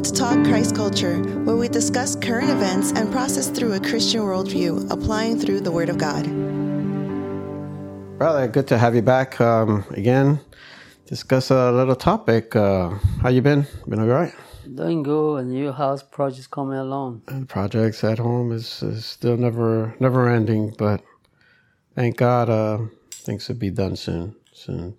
Welcome 0.00 0.14
to 0.14 0.18
Talk 0.18 0.44
Christ 0.46 0.74
Culture, 0.74 1.18
where 1.44 1.56
we 1.56 1.68
discuss 1.68 2.16
current 2.16 2.48
events 2.48 2.90
and 2.92 3.12
process 3.12 3.50
through 3.50 3.74
a 3.74 3.80
Christian 3.80 4.22
worldview, 4.22 4.90
applying 4.90 5.38
through 5.38 5.60
the 5.60 5.70
Word 5.70 5.90
of 5.90 5.98
God. 5.98 6.24
Brother, 8.16 8.48
good 8.48 8.66
to 8.68 8.78
have 8.78 8.94
you 8.94 9.02
back 9.02 9.38
um, 9.42 9.84
again. 9.90 10.40
Discuss 11.04 11.50
a 11.50 11.70
little 11.70 11.94
topic. 11.94 12.56
Uh, 12.56 12.94
how 13.20 13.28
you 13.28 13.42
been? 13.42 13.66
Been 13.86 14.00
all 14.00 14.06
right? 14.06 14.32
Doing 14.74 15.02
good. 15.02 15.36
A 15.36 15.44
new 15.44 15.70
house 15.70 16.02
project 16.02 16.50
coming 16.50 16.78
along. 16.78 17.20
And 17.28 17.46
projects 17.46 18.02
at 18.02 18.18
home 18.18 18.52
is, 18.52 18.82
is 18.82 19.04
still 19.04 19.36
never 19.36 19.94
never 20.00 20.30
ending, 20.30 20.72
but 20.78 21.04
thank 21.94 22.16
God 22.16 22.48
uh, 22.48 22.78
things 23.10 23.46
will 23.48 23.56
be 23.56 23.68
done 23.68 23.96
soon. 23.96 24.34
Soon. 24.54 24.96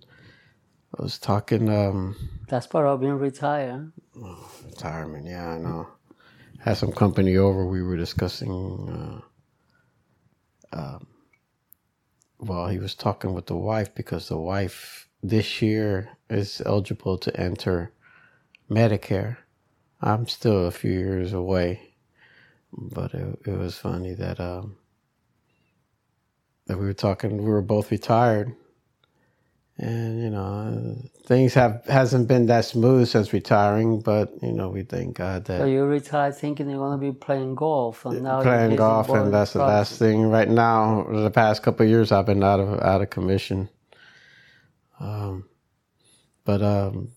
I 0.98 1.02
was 1.02 1.18
talking. 1.18 1.68
Um, 1.70 2.16
That's 2.48 2.66
part 2.66 2.86
of 2.86 3.00
being 3.00 3.18
retired. 3.18 3.92
Retirement, 4.64 5.26
yeah, 5.26 5.50
I 5.50 5.58
know. 5.58 5.88
Had 6.58 6.76
some 6.76 6.92
company 6.92 7.36
over. 7.36 7.66
We 7.66 7.82
were 7.82 7.96
discussing. 7.96 9.22
Uh, 10.72 10.76
um, 10.76 11.06
well, 12.38 12.68
he 12.68 12.78
was 12.78 12.94
talking 12.94 13.34
with 13.34 13.46
the 13.46 13.56
wife 13.56 13.94
because 13.94 14.28
the 14.28 14.38
wife 14.38 15.08
this 15.22 15.62
year 15.62 16.10
is 16.28 16.60
eligible 16.66 17.16
to 17.18 17.40
enter 17.40 17.92
Medicare. 18.70 19.38
I'm 20.00 20.26
still 20.26 20.66
a 20.66 20.70
few 20.72 20.90
years 20.92 21.32
away, 21.32 21.94
but 22.72 23.14
it, 23.14 23.38
it 23.46 23.58
was 23.58 23.78
funny 23.78 24.14
that 24.14 24.40
um, 24.40 24.76
that 26.66 26.78
we 26.78 26.86
were 26.86 26.92
talking. 26.94 27.38
We 27.38 27.50
were 27.50 27.62
both 27.62 27.90
retired, 27.90 28.54
and 29.78 30.22
you 30.22 30.30
know 30.30 30.96
things 31.26 31.54
have 31.54 31.84
hasn't 31.86 32.28
been 32.28 32.46
that 32.46 32.64
smooth 32.64 33.08
since 33.08 33.32
retiring 33.32 34.00
but 34.00 34.30
you 34.42 34.52
know 34.52 34.68
we 34.68 34.82
thank 34.82 35.16
god 35.16 35.44
that 35.46 35.60
so 35.60 35.66
you 35.66 35.84
retired 35.84 36.34
thinking 36.36 36.68
you're 36.68 36.78
going 36.78 36.98
to 36.98 37.12
be 37.12 37.12
playing 37.12 37.54
golf 37.54 38.04
and 38.04 38.22
now 38.22 38.42
playing 38.42 38.76
golf 38.76 39.08
and 39.08 39.32
that's 39.32 39.54
the 39.54 39.60
last 39.60 39.98
thing. 39.98 40.24
Right 40.30 40.48
now 40.48 41.04
the 41.10 41.30
past 41.30 41.62
couple 41.62 41.86
years 41.86 42.12
i've 42.12 42.26
been 42.26 42.42
out 42.42 42.60
of 42.60 42.80
out 42.80 43.00
of 43.02 43.10
commission. 43.10 43.68
Um 45.00 45.46
but 46.44 46.62
um 46.62 47.08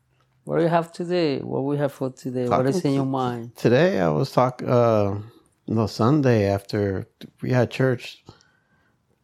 what 0.45 0.57
do 0.57 0.63
you 0.63 0.69
have 0.69 0.91
today? 0.91 1.39
What 1.39 1.61
we 1.63 1.77
have 1.77 1.91
for 1.91 2.11
today? 2.11 2.47
What 2.47 2.67
is 2.67 2.85
in 2.85 2.93
your 2.93 3.05
mind? 3.05 3.55
today 3.55 3.99
i 3.99 4.09
was 4.09 4.31
talking 4.31 4.69
uh 4.69 5.19
no 5.67 5.87
sunday 5.87 6.45
after 6.47 7.07
we 7.41 7.49
had 7.51 7.69
church 7.71 8.23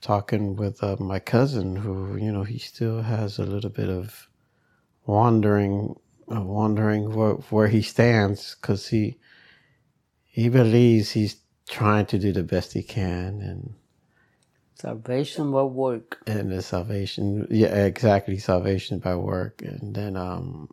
talking 0.01 0.55
with 0.55 0.83
uh, 0.83 0.97
my 0.99 1.19
cousin 1.19 1.75
who 1.77 2.17
you 2.17 2.31
know 2.31 2.43
he 2.43 2.59
still 2.59 3.01
has 3.01 3.39
a 3.39 3.45
little 3.45 3.69
bit 3.69 3.89
of 3.89 4.29
wondering 5.05 5.95
uh, 6.33 6.41
wondering 6.41 7.13
where, 7.13 7.33
where 7.51 7.67
he 7.67 7.81
stands 7.81 8.55
because 8.61 8.87
he 8.87 9.17
he 10.25 10.49
believes 10.49 11.11
he's 11.11 11.37
trying 11.69 12.05
to 12.05 12.19
do 12.19 12.31
the 12.33 12.43
best 12.43 12.73
he 12.73 12.83
can 12.83 13.41
and 13.41 13.73
salvation 14.75 15.51
by 15.51 15.63
work. 15.63 16.21
And 16.27 16.51
the 16.51 16.61
salvation 16.61 17.47
yeah 17.51 17.85
exactly 17.85 18.37
salvation 18.39 18.99
by 18.99 19.15
work. 19.15 19.61
And 19.61 19.95
then 19.95 20.17
um 20.17 20.69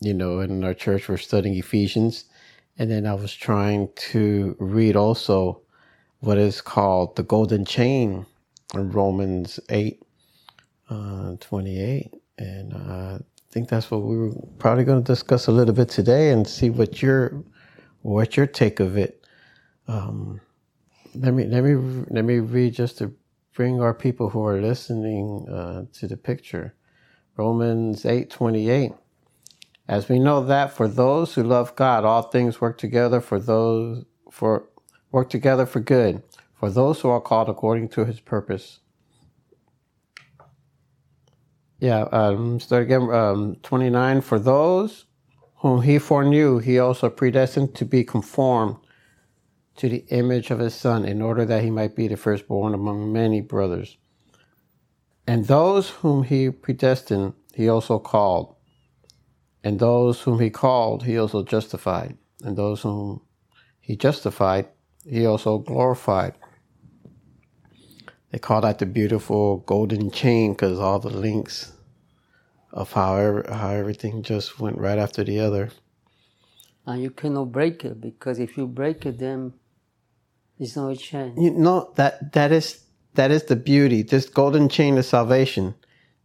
you 0.00 0.14
know 0.14 0.40
in 0.40 0.64
our 0.64 0.74
church 0.74 1.08
we're 1.08 1.16
studying 1.18 1.56
ephesians. 1.56 2.24
And 2.78 2.90
then 2.90 3.06
i 3.06 3.14
was 3.14 3.34
trying 3.34 3.88
to 4.12 4.56
read 4.60 4.96
also 4.96 5.62
what 6.20 6.38
is 6.38 6.60
called 6.60 7.16
the 7.16 7.22
golden 7.24 7.64
chain 7.64 8.26
Romans 8.74 9.60
8, 9.68 10.02
uh, 10.90 11.36
28. 11.40 12.12
And 12.38 12.74
I 12.74 13.18
think 13.50 13.68
that's 13.68 13.90
what 13.90 14.02
we 14.02 14.16
were 14.18 14.32
probably 14.58 14.84
going 14.84 15.02
to 15.02 15.12
discuss 15.12 15.46
a 15.48 15.52
little 15.52 15.74
bit 15.74 15.88
today 15.88 16.30
and 16.32 16.46
see 16.46 16.70
what 16.70 17.02
your 17.02 17.44
what 18.02 18.36
your 18.36 18.46
take 18.46 18.80
of 18.80 18.96
it. 18.98 19.26
Um, 19.88 20.40
let 21.14 21.34
me 21.34 21.44
let 21.46 21.64
me 21.64 22.04
let 22.10 22.24
me 22.24 22.38
read 22.40 22.74
just 22.74 22.98
to 22.98 23.14
bring 23.54 23.80
our 23.80 23.94
people 23.94 24.30
who 24.30 24.44
are 24.46 24.60
listening 24.60 25.46
uh, 25.48 25.84
to 25.94 26.08
the 26.08 26.16
picture. 26.16 26.74
Romans 27.36 28.04
8, 28.06 28.30
28. 28.30 28.92
As 29.88 30.08
we 30.08 30.18
know 30.18 30.44
that 30.44 30.72
for 30.72 30.88
those 30.88 31.34
who 31.34 31.42
love 31.44 31.76
God, 31.76 32.04
all 32.04 32.22
things 32.22 32.60
work 32.60 32.78
together 32.78 33.20
for 33.20 33.40
those 33.40 34.04
for 34.30 34.68
work 35.12 35.30
together 35.30 35.66
for 35.66 35.80
good 35.80 36.22
for 36.58 36.70
those 36.70 37.00
who 37.00 37.08
are 37.08 37.20
called 37.20 37.48
according 37.48 37.88
to 37.90 38.04
his 38.04 38.20
purpose. 38.20 38.80
Yeah, 41.80 42.02
um, 42.10 42.58
start 42.58 42.82
again. 42.82 43.10
Um, 43.10 43.56
29. 43.62 44.20
For 44.22 44.38
those 44.38 45.04
whom 45.56 45.82
he 45.82 45.98
foreknew, 45.98 46.58
he 46.58 46.78
also 46.78 47.08
predestined 47.08 47.74
to 47.76 47.84
be 47.84 48.02
conformed 48.02 48.76
to 49.76 49.88
the 49.88 50.04
image 50.08 50.50
of 50.50 50.58
his 50.58 50.74
son, 50.74 51.04
in 51.04 51.22
order 51.22 51.44
that 51.44 51.62
he 51.62 51.70
might 51.70 51.94
be 51.94 52.08
the 52.08 52.16
firstborn 52.16 52.74
among 52.74 53.12
many 53.12 53.40
brothers. 53.40 53.96
And 55.24 55.46
those 55.46 55.90
whom 55.90 56.24
he 56.24 56.50
predestined, 56.50 57.34
he 57.54 57.68
also 57.68 58.00
called. 58.00 58.56
And 59.62 59.78
those 59.78 60.22
whom 60.22 60.40
he 60.40 60.50
called, 60.50 61.04
he 61.04 61.16
also 61.16 61.44
justified. 61.44 62.16
And 62.42 62.56
those 62.56 62.82
whom 62.82 63.22
he 63.80 63.94
justified, 63.94 64.66
he 65.08 65.26
also 65.26 65.58
glorified. 65.58 66.34
They 68.30 68.38
call 68.38 68.60
that 68.60 68.78
the 68.78 68.86
beautiful 68.86 69.58
golden 69.58 70.10
chain 70.10 70.52
because 70.52 70.78
all 70.78 70.98
the 70.98 71.10
links 71.10 71.72
of 72.72 72.92
how 72.92 73.42
how 73.48 73.70
everything 73.70 74.22
just 74.22 74.60
went 74.60 74.78
right 74.78 74.98
after 74.98 75.24
the 75.24 75.40
other. 75.40 75.70
And 76.86 77.02
you 77.02 77.10
cannot 77.10 77.52
break 77.52 77.84
it 77.84 78.00
because 78.00 78.38
if 78.38 78.56
you 78.56 78.66
break 78.66 79.06
it, 79.06 79.18
then 79.18 79.54
there's 80.58 80.76
no 80.76 80.94
chain. 80.94 81.40
You 81.40 81.50
know 81.50 81.92
that 81.96 82.32
that 82.32 82.52
is 82.52 82.84
that 83.14 83.30
is 83.30 83.44
the 83.44 83.56
beauty. 83.56 84.02
This 84.02 84.28
golden 84.28 84.68
chain 84.68 84.98
of 84.98 85.04
salvation. 85.04 85.74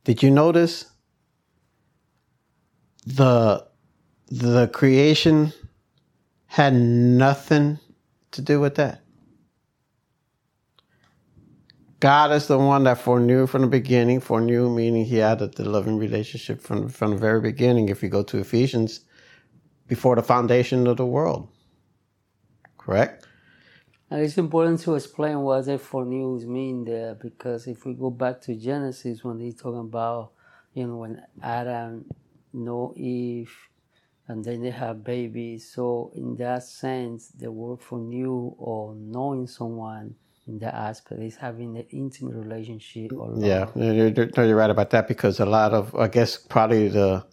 Did 0.03 0.22
you 0.22 0.31
notice 0.31 0.86
the 3.06 3.66
the 4.28 4.68
creation 4.68 5.53
had 6.47 6.74
nothing 6.74 7.80
to 8.31 8.42
do 8.42 8.59
with 8.59 8.75
that? 8.75 9.03
God 12.03 12.34
is 12.34 12.47
the 12.47 12.58
one 12.58 12.84
that 12.84 12.97
foreknew 12.97 13.47
from 13.47 13.62
the 13.62 13.68
beginning. 13.68 14.19
Foreknew 14.19 14.69
meaning 14.69 15.06
He 15.06 15.19
had 15.19 15.40
the 15.40 15.64
loving 15.64 15.97
relationship 15.97 16.59
from 16.59 16.90
from 16.90 17.12
the 17.12 17.18
very 17.18 17.40
beginning. 17.40 17.88
If 17.88 18.03
you 18.03 18.09
go 18.09 18.24
to 18.24 18.40
Ephesians, 18.40 19.06
before 19.88 20.18
the 20.18 20.22
foundation 20.22 20.86
of 20.86 20.97
the 20.97 21.06
world, 21.06 21.47
correct? 22.78 23.25
And 24.09 24.19
it's 24.19 24.38
important 24.38 24.81
to 24.81 24.96
explain 24.96 25.40
what 25.44 25.63
that 25.63 25.80
foreknew 25.80 26.46
mean 26.46 26.84
there, 26.84 27.16
because 27.16 27.68
if 27.68 27.86
we 27.86 27.94
go 27.94 28.09
back 28.09 28.42
to 28.42 28.53
Genesis, 28.53 29.24
when 29.24 29.40
he's 29.40 29.56
talking 29.56 29.80
about, 29.80 30.34
you 30.74 30.86
know, 30.86 30.97
when 30.97 31.22
Adam 31.42 32.03
know 32.52 32.94
Eve, 32.97 33.56
and 34.28 34.44
then 34.44 34.62
they 34.62 34.72
have 34.72 35.06
babies. 35.06 35.72
So 35.74 36.12
in 36.16 36.36
that 36.36 36.63
sense, 36.63 37.30
the 37.30 37.50
word 37.50 37.80
foreknew 37.80 38.56
or 38.58 38.94
knowing 38.94 39.47
someone 39.47 40.16
in 40.48 40.59
that 40.59 40.74
aspect 40.74 41.22
is 41.22 41.36
having 41.36 41.78
an 41.78 41.86
intimate 41.90 42.36
relationship 42.36 43.12
yeah 43.38 43.68
you're, 43.76 44.09
you're 44.09 44.56
right 44.56 44.70
about 44.70 44.90
that 44.90 45.08
because 45.08 45.40
a 45.40 45.46
lot 45.46 45.74
of 45.74 45.96
i 45.96 46.08
guess 46.08 46.38
probably 46.38 46.90
the 46.90 47.26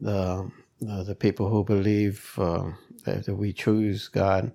the 0.00 0.50
the, 0.80 1.14
people 1.14 1.48
who 1.48 1.64
believe 1.64 2.34
uh, 2.36 2.70
that, 3.04 3.24
that, 3.24 3.34
we 3.34 3.52
choose 3.52 4.08
god 4.08 4.52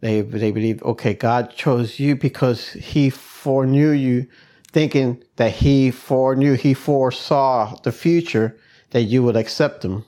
they 0.00 0.20
they 0.20 0.50
believe 0.50 0.82
okay 0.82 1.14
god 1.14 1.50
chose 1.54 1.98
you 1.98 2.16
because 2.16 2.70
he 2.70 3.10
foreknew 3.10 3.90
you 3.90 4.26
thinking 4.72 5.22
that 5.36 5.52
he 5.52 5.90
foreknew 5.90 6.54
he 6.54 6.74
foresaw 6.74 7.76
the 7.82 7.92
future 7.92 8.56
that 8.90 9.02
you 9.02 9.22
would 9.22 9.36
accept 9.36 9.84
him 9.84 10.04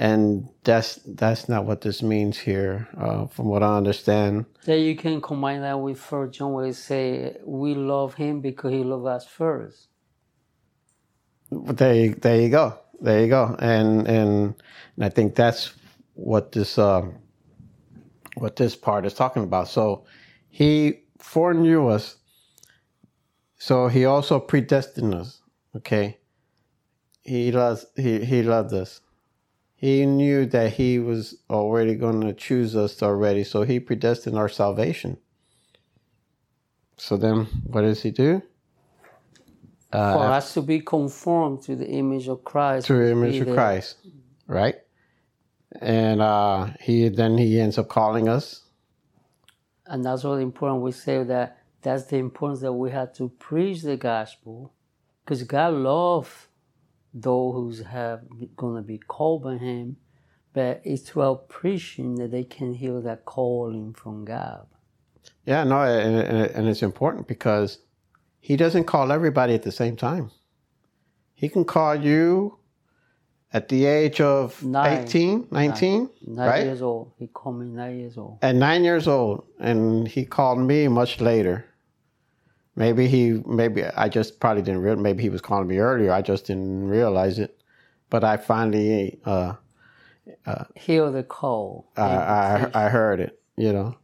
and 0.00 0.48
that's 0.64 0.98
that's 1.04 1.46
not 1.46 1.66
what 1.66 1.82
this 1.82 2.02
means 2.02 2.38
here, 2.38 2.88
uh, 2.96 3.26
from 3.26 3.48
what 3.48 3.62
I 3.62 3.76
understand. 3.76 4.46
That 4.64 4.78
you 4.78 4.96
can 4.96 5.20
combine 5.20 5.60
that 5.60 5.78
with 5.78 6.00
First 6.00 6.38
John, 6.38 6.54
where 6.54 6.64
it 6.64 6.74
say 6.74 7.36
we 7.44 7.74
love 7.74 8.14
him 8.14 8.40
because 8.40 8.72
he 8.72 8.82
loved 8.82 9.06
us 9.06 9.26
first. 9.26 9.88
But 11.50 11.76
there, 11.76 11.94
you, 11.94 12.14
there 12.14 12.40
you 12.40 12.48
go, 12.48 12.78
there 13.02 13.20
you 13.20 13.28
go, 13.28 13.54
and 13.58 14.08
and, 14.08 14.54
and 14.96 15.04
I 15.04 15.10
think 15.10 15.34
that's 15.34 15.74
what 16.14 16.52
this 16.52 16.78
um, 16.78 17.16
what 18.36 18.56
this 18.56 18.74
part 18.74 19.04
is 19.04 19.12
talking 19.12 19.42
about. 19.42 19.68
So 19.68 20.06
he 20.48 21.02
foreknew 21.18 21.88
us, 21.88 22.16
so 23.58 23.88
he 23.88 24.06
also 24.06 24.40
predestined 24.40 25.14
us. 25.14 25.42
Okay, 25.76 26.16
he 27.22 27.52
loves 27.52 27.84
he 27.96 28.24
he 28.24 28.42
loved 28.42 28.72
us 28.72 29.02
he 29.80 30.04
knew 30.04 30.44
that 30.44 30.74
he 30.74 30.98
was 30.98 31.38
already 31.48 31.94
going 31.94 32.20
to 32.20 32.34
choose 32.34 32.76
us 32.76 33.02
already, 33.02 33.44
so 33.44 33.62
he 33.62 33.80
predestined 33.80 34.36
our 34.36 34.48
salvation. 34.48 35.16
So 36.98 37.16
then, 37.16 37.46
what 37.64 37.80
does 37.80 38.02
he 38.02 38.10
do? 38.10 38.42
Uh, 39.90 40.12
For 40.12 40.24
us 40.24 40.52
to 40.52 40.60
be 40.60 40.80
conformed 40.80 41.62
to 41.62 41.76
the 41.76 41.88
image 41.88 42.28
of 42.28 42.44
Christ. 42.44 42.88
To 42.88 42.94
the 42.94 43.10
image 43.10 43.40
of. 43.40 43.54
Christ, 43.54 43.96
right? 44.46 44.76
and 45.80 46.20
uh, 46.20 46.68
he 46.80 47.08
then 47.08 47.38
he 47.38 47.60
ends 47.60 47.78
up 47.78 47.88
calling 47.88 48.28
us. 48.28 48.64
And 49.86 50.04
that's 50.04 50.24
what 50.24 50.34
important. 50.34 50.82
We 50.82 50.92
say 50.92 51.22
that 51.24 51.58
that's 51.80 52.04
the 52.04 52.18
importance 52.18 52.60
that 52.60 52.72
we 52.72 52.90
have 52.90 53.14
to 53.14 53.28
preach 53.28 53.80
the 53.82 53.96
gospel, 53.96 54.74
because 55.24 55.42
God 55.44 55.72
loves 55.72 56.48
those 57.12 57.78
who 57.78 57.84
have 57.84 58.22
gonna 58.56 58.82
be 58.82 58.98
called 58.98 59.42
by 59.42 59.56
Him, 59.56 59.96
but 60.52 60.80
it's 60.84 61.08
through 61.08 61.40
preaching 61.48 62.16
that 62.16 62.30
they 62.30 62.44
can 62.44 62.74
hear 62.74 63.00
that 63.00 63.24
calling 63.24 63.94
from 63.94 64.24
God. 64.24 64.66
Yeah, 65.44 65.64
no, 65.64 65.82
and, 65.82 66.16
and 66.16 66.68
it's 66.68 66.82
important 66.82 67.26
because 67.28 67.78
He 68.40 68.56
doesn't 68.56 68.84
call 68.84 69.12
everybody 69.12 69.54
at 69.54 69.62
the 69.62 69.72
same 69.72 69.96
time. 69.96 70.30
He 71.34 71.48
can 71.48 71.64
call 71.64 71.94
you 71.94 72.58
at 73.52 73.68
the 73.68 73.86
age 73.86 74.20
of 74.20 74.62
Nine. 74.62 75.04
18, 75.04 75.48
19, 75.50 76.10
Nine 76.26 76.48
right? 76.48 76.64
years 76.64 76.82
old. 76.82 77.12
He 77.18 77.26
called 77.26 77.58
me 77.58 77.66
nine 77.66 77.98
years 77.98 78.16
old. 78.16 78.38
At 78.42 78.54
nine 78.54 78.84
years 78.84 79.08
old, 79.08 79.44
and 79.58 80.06
he 80.06 80.24
called 80.24 80.58
me 80.58 80.86
much 80.88 81.20
later. 81.20 81.64
Maybe 82.76 83.08
he, 83.08 83.42
maybe 83.46 83.84
I 83.84 84.08
just 84.08 84.40
probably 84.40 84.62
didn't 84.62 84.82
real. 84.82 84.96
Maybe 84.96 85.22
he 85.22 85.28
was 85.28 85.40
calling 85.40 85.68
me 85.68 85.78
earlier. 85.78 86.12
I 86.12 86.22
just 86.22 86.46
didn't 86.46 86.88
realize 86.88 87.38
it. 87.38 87.60
But 88.08 88.24
I 88.24 88.36
finally, 88.36 89.20
uh, 89.24 89.54
Hear 90.74 91.10
the 91.10 91.22
call. 91.22 91.90
I, 91.96 92.70
I, 92.74 92.86
I 92.86 92.88
heard 92.88 93.20
it, 93.20 93.40
you 93.56 93.72
know. 93.72 93.96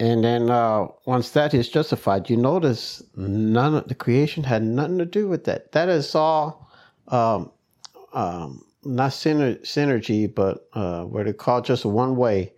And 0.00 0.24
then 0.24 0.50
uh, 0.50 0.88
once 1.06 1.30
that 1.30 1.54
is 1.54 1.68
justified, 1.68 2.28
you 2.28 2.36
notice 2.36 3.02
none 3.16 3.74
of 3.74 3.88
the 3.88 3.94
creation 3.94 4.42
had 4.44 4.62
nothing 4.62 4.98
to 4.98 5.06
do 5.06 5.28
with 5.28 5.44
that. 5.44 5.72
That 5.72 5.88
is 5.88 6.14
all 6.14 6.68
um, 7.08 7.50
um, 8.12 8.64
not 8.84 9.12
syner- 9.12 9.60
synergy, 9.62 10.32
but 10.32 10.68
uh, 10.72 11.04
what 11.04 11.26
they 11.26 11.32
call 11.32 11.60
just 11.62 11.84
one 11.84 12.16
way. 12.16 12.52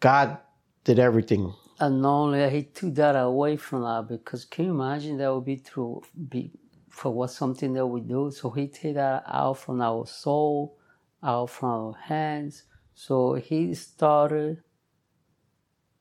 God 0.00 0.38
did 0.84 0.98
everything. 0.98 1.52
And 1.80 2.04
only 2.04 2.48
he 2.50 2.64
took 2.64 2.94
that 2.96 3.14
away 3.14 3.56
from 3.56 3.84
us 3.84 4.06
because 4.08 4.44
can 4.44 4.66
you 4.66 4.70
imagine 4.72 5.18
that 5.18 5.32
would 5.32 5.44
be 5.44 5.58
true 5.58 6.02
be 6.28 6.50
for 6.90 7.12
what 7.12 7.30
something 7.30 7.72
that 7.74 7.86
we 7.86 8.00
do? 8.00 8.32
So 8.32 8.50
he 8.50 8.66
take 8.66 8.94
that 8.94 9.22
out 9.26 9.58
from 9.58 9.80
our 9.80 10.04
soul, 10.06 10.76
out 11.22 11.50
from 11.50 11.68
our 11.68 11.94
hands. 11.94 12.64
So 12.94 13.34
he 13.34 13.74
started, 13.74 14.62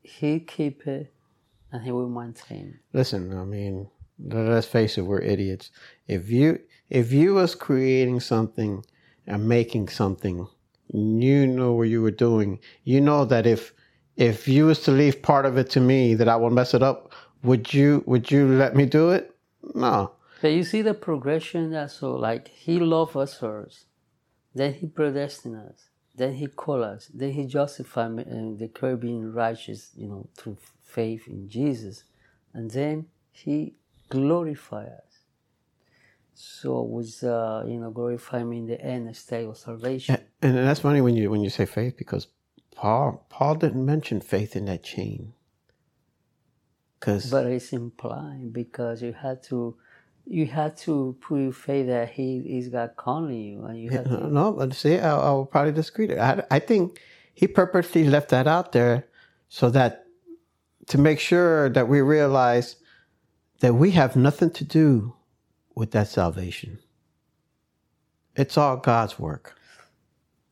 he 0.01 0.39
keep 0.39 0.87
it, 0.87 1.13
and 1.71 1.83
he 1.83 1.91
will 1.91 2.09
maintain. 2.09 2.79
Listen, 2.93 3.37
I 3.37 3.43
mean, 3.43 3.87
let's 4.17 4.65
face 4.65 4.97
it, 4.97 5.01
we're 5.01 5.21
idiots. 5.21 5.69
If 6.07 6.31
you 6.31 6.59
if 6.89 7.11
you 7.11 7.35
was 7.35 7.53
creating 7.53 8.21
something 8.21 8.83
and 9.27 9.47
making 9.47 9.89
something, 9.89 10.47
you 10.91 11.45
know 11.45 11.73
what 11.73 11.89
you 11.89 12.01
were 12.01 12.09
doing. 12.09 12.59
You 12.83 13.01
know 13.01 13.25
that 13.25 13.45
if 13.45 13.73
if 14.17 14.47
you 14.47 14.65
was 14.65 14.81
to 14.81 14.91
leave 14.91 15.21
part 15.21 15.45
of 15.45 15.57
it 15.57 15.69
to 15.69 15.79
me, 15.79 16.15
that 16.15 16.27
I 16.27 16.35
will 16.35 16.49
mess 16.49 16.73
it 16.73 16.83
up. 16.83 17.13
Would 17.43 17.73
you 17.73 18.03
would 18.07 18.29
you 18.31 18.47
let 18.47 18.75
me 18.75 18.85
do 18.85 19.11
it? 19.11 19.33
No. 19.75 20.11
But 20.41 20.49
you 20.49 20.63
see 20.63 20.81
the 20.81 20.93
progression 20.93 21.71
that 21.71 21.91
so 21.91 22.15
like 22.15 22.47
he 22.47 22.79
loved 22.79 23.15
us 23.15 23.37
first, 23.37 23.85
then 24.53 24.73
he 24.73 24.87
predestined 24.87 25.55
us, 25.55 25.89
then 26.15 26.33
he 26.33 26.47
called 26.47 26.83
us, 26.83 27.09
then 27.13 27.31
he 27.31 27.45
justified 27.45 28.11
me 28.11 28.23
and 28.23 28.57
declared 28.57 29.01
being 29.01 29.31
righteous, 29.31 29.91
you 29.95 30.07
know, 30.07 30.27
through 30.35 30.57
faith 30.83 31.27
in 31.27 31.47
Jesus, 31.47 32.03
and 32.53 32.71
then 32.71 33.05
he 33.31 33.75
glorified 34.09 34.87
us. 34.87 35.03
So 36.33 36.81
was 36.81 37.23
uh, 37.23 37.63
you 37.67 37.79
know 37.79 37.91
glorify 37.91 38.43
me 38.43 38.57
in 38.59 38.67
the 38.67 38.81
end 38.81 39.15
state 39.15 39.45
of 39.45 39.57
salvation. 39.57 40.17
And 40.41 40.57
that's 40.57 40.79
funny 40.79 41.01
when 41.01 41.15
you 41.15 41.29
when 41.29 41.41
you 41.41 41.49
say 41.51 41.65
faith 41.65 41.97
because 41.97 42.27
Paul 42.77 43.25
Paul 43.29 43.55
didn't 43.55 43.85
mention 43.85 44.21
faith 44.21 44.55
in 44.55 44.65
that 44.65 44.83
chain. 44.83 45.33
Cause 46.99 47.31
But 47.31 47.47
it's 47.47 47.73
implying 47.73 48.51
because 48.51 49.01
you 49.01 49.13
had 49.13 49.41
to 49.43 49.75
you 50.25 50.45
had 50.45 50.77
to 50.77 51.17
put 51.19 51.39
your 51.39 51.51
faith 51.53 51.87
that 51.87 52.11
he 52.11 52.37
is 52.37 52.69
God 52.69 52.91
calling 52.95 53.41
you 53.41 53.65
and 53.65 53.79
you 53.79 53.89
had 53.89 54.05
to 54.05 54.27
no, 54.27 54.51
but 54.51 54.73
see, 54.75 54.99
I, 54.99 55.17
I 55.17 55.31
will 55.31 55.47
probably 55.47 55.71
disagree. 55.71 56.17
I, 56.17 56.43
I 56.51 56.59
think 56.59 57.01
he 57.33 57.47
purposely 57.47 58.03
left 58.03 58.29
that 58.29 58.45
out 58.47 58.73
there 58.73 59.07
so 59.49 59.69
that 59.71 60.05
to 60.87 60.99
make 60.99 61.19
sure 61.19 61.69
that 61.69 61.87
we 61.87 62.01
realize 62.01 62.75
that 63.61 63.73
we 63.73 63.91
have 63.91 64.15
nothing 64.15 64.51
to 64.51 64.63
do 64.63 65.15
with 65.73 65.91
that 65.91 66.09
salvation. 66.09 66.77
It's 68.35 68.55
all 68.55 68.77
God's 68.77 69.17
work. 69.17 69.57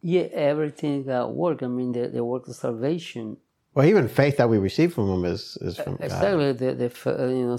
Yeah, 0.08 0.28
everything 0.52 1.04
got 1.04 1.34
work. 1.34 1.64
I 1.64 1.68
mean, 1.68 1.92
the, 1.92 2.08
the 2.10 2.24
work 2.24 2.48
of 2.48 2.56
salvation. 2.56 3.38
Well, 3.74 3.88
even 3.88 4.08
faith 4.08 4.38
that 4.38 4.48
we 4.48 4.60
receive 4.60 4.94
from 4.94 5.10
Him 5.10 5.26
is, 5.26 5.58
is 5.62 5.78
from 5.78 5.96
God. 5.96 6.06
Exactly, 6.06 6.52
the, 6.54 6.70
the 6.76 6.90
uh, 7.24 7.28
you 7.40 7.48
know 7.48 7.58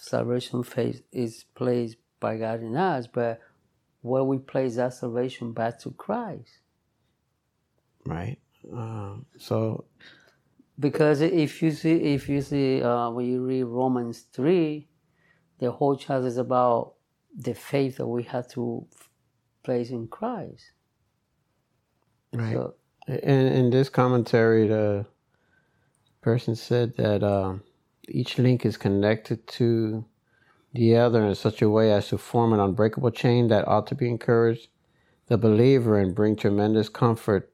salvation 0.00 0.64
faith 0.64 1.00
is 1.12 1.44
placed 1.54 1.96
by 2.18 2.38
God 2.38 2.60
in 2.62 2.76
us, 2.76 3.06
but 3.06 3.40
where 4.00 4.24
we 4.24 4.38
place 4.38 4.74
that 4.76 4.94
salvation 4.94 5.52
back 5.52 5.78
to 5.82 5.92
Christ. 5.92 6.58
Right? 8.04 8.38
Um, 8.72 9.26
so, 9.38 9.84
Because 10.80 11.20
if 11.20 11.62
you 11.62 11.70
see, 11.70 12.14
if 12.16 12.28
you 12.28 12.40
see, 12.40 12.82
uh, 12.82 13.10
when 13.10 13.26
you 13.26 13.46
read 13.46 13.64
Romans 13.64 14.24
three, 14.32 14.88
the 15.60 15.70
whole 15.70 15.94
chapter 15.94 16.26
is 16.26 16.38
about 16.38 16.94
the 17.36 17.54
faith 17.54 17.98
that 17.98 18.08
we 18.08 18.24
have 18.24 18.48
to 18.54 18.86
place 19.62 19.90
in 19.90 20.08
Christ. 20.08 20.72
Right. 22.32 22.54
So, 22.54 22.74
In, 23.08 23.46
in 23.46 23.70
this 23.70 23.88
commentary, 23.88 24.68
the 24.68 25.06
person 26.20 26.54
said 26.54 26.96
that 26.96 27.22
um, 27.22 27.62
each 28.08 28.38
link 28.38 28.66
is 28.66 28.76
connected 28.76 29.46
to 29.46 30.04
the 30.72 30.96
other 30.96 31.24
in 31.24 31.34
such 31.34 31.62
a 31.62 31.70
way 31.70 31.92
as 31.92 32.08
to 32.08 32.18
form 32.18 32.52
an 32.52 32.60
unbreakable 32.60 33.10
chain 33.10 33.48
that 33.48 33.66
ought 33.66 33.86
to 33.88 33.94
be 33.94 34.08
encouraged 34.08 34.68
the 35.30 35.38
believer 35.38 35.96
and 35.96 36.14
bring 36.14 36.34
tremendous 36.34 36.88
comfort 36.88 37.52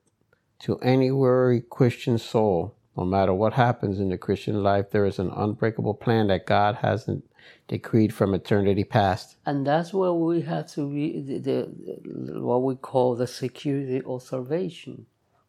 to 0.59 0.79
any 0.79 1.11
weary 1.11 1.61
Christian 1.61 2.17
soul. 2.19 2.75
No 2.97 3.05
matter 3.05 3.35
what 3.35 3.53
happens 3.53 4.01
in 4.01 4.09
the 4.09 4.17
Christian 4.17 4.63
life, 4.63 4.91
there 4.91 5.05
is 5.05 5.19
an 5.19 5.31
unbreakable 5.31 5.93
plan 5.93 6.29
that 6.29 6.47
God 6.47 6.77
hasn't 6.77 7.25
decreed 7.69 8.15
from 8.15 8.35
eternity 8.35 8.85
past. 8.85 9.37
and 9.47 9.67
that's 9.67 9.93
where 9.95 10.13
we 10.13 10.43
have 10.43 10.67
to 10.73 10.89
be 10.91 11.21
the, 11.21 11.39
the, 11.39 12.41
what 12.41 12.63
we 12.63 12.75
call 12.77 13.17
the 13.17 13.27
security 13.27 14.03
of 14.07 14.23
salvation. 14.23 15.07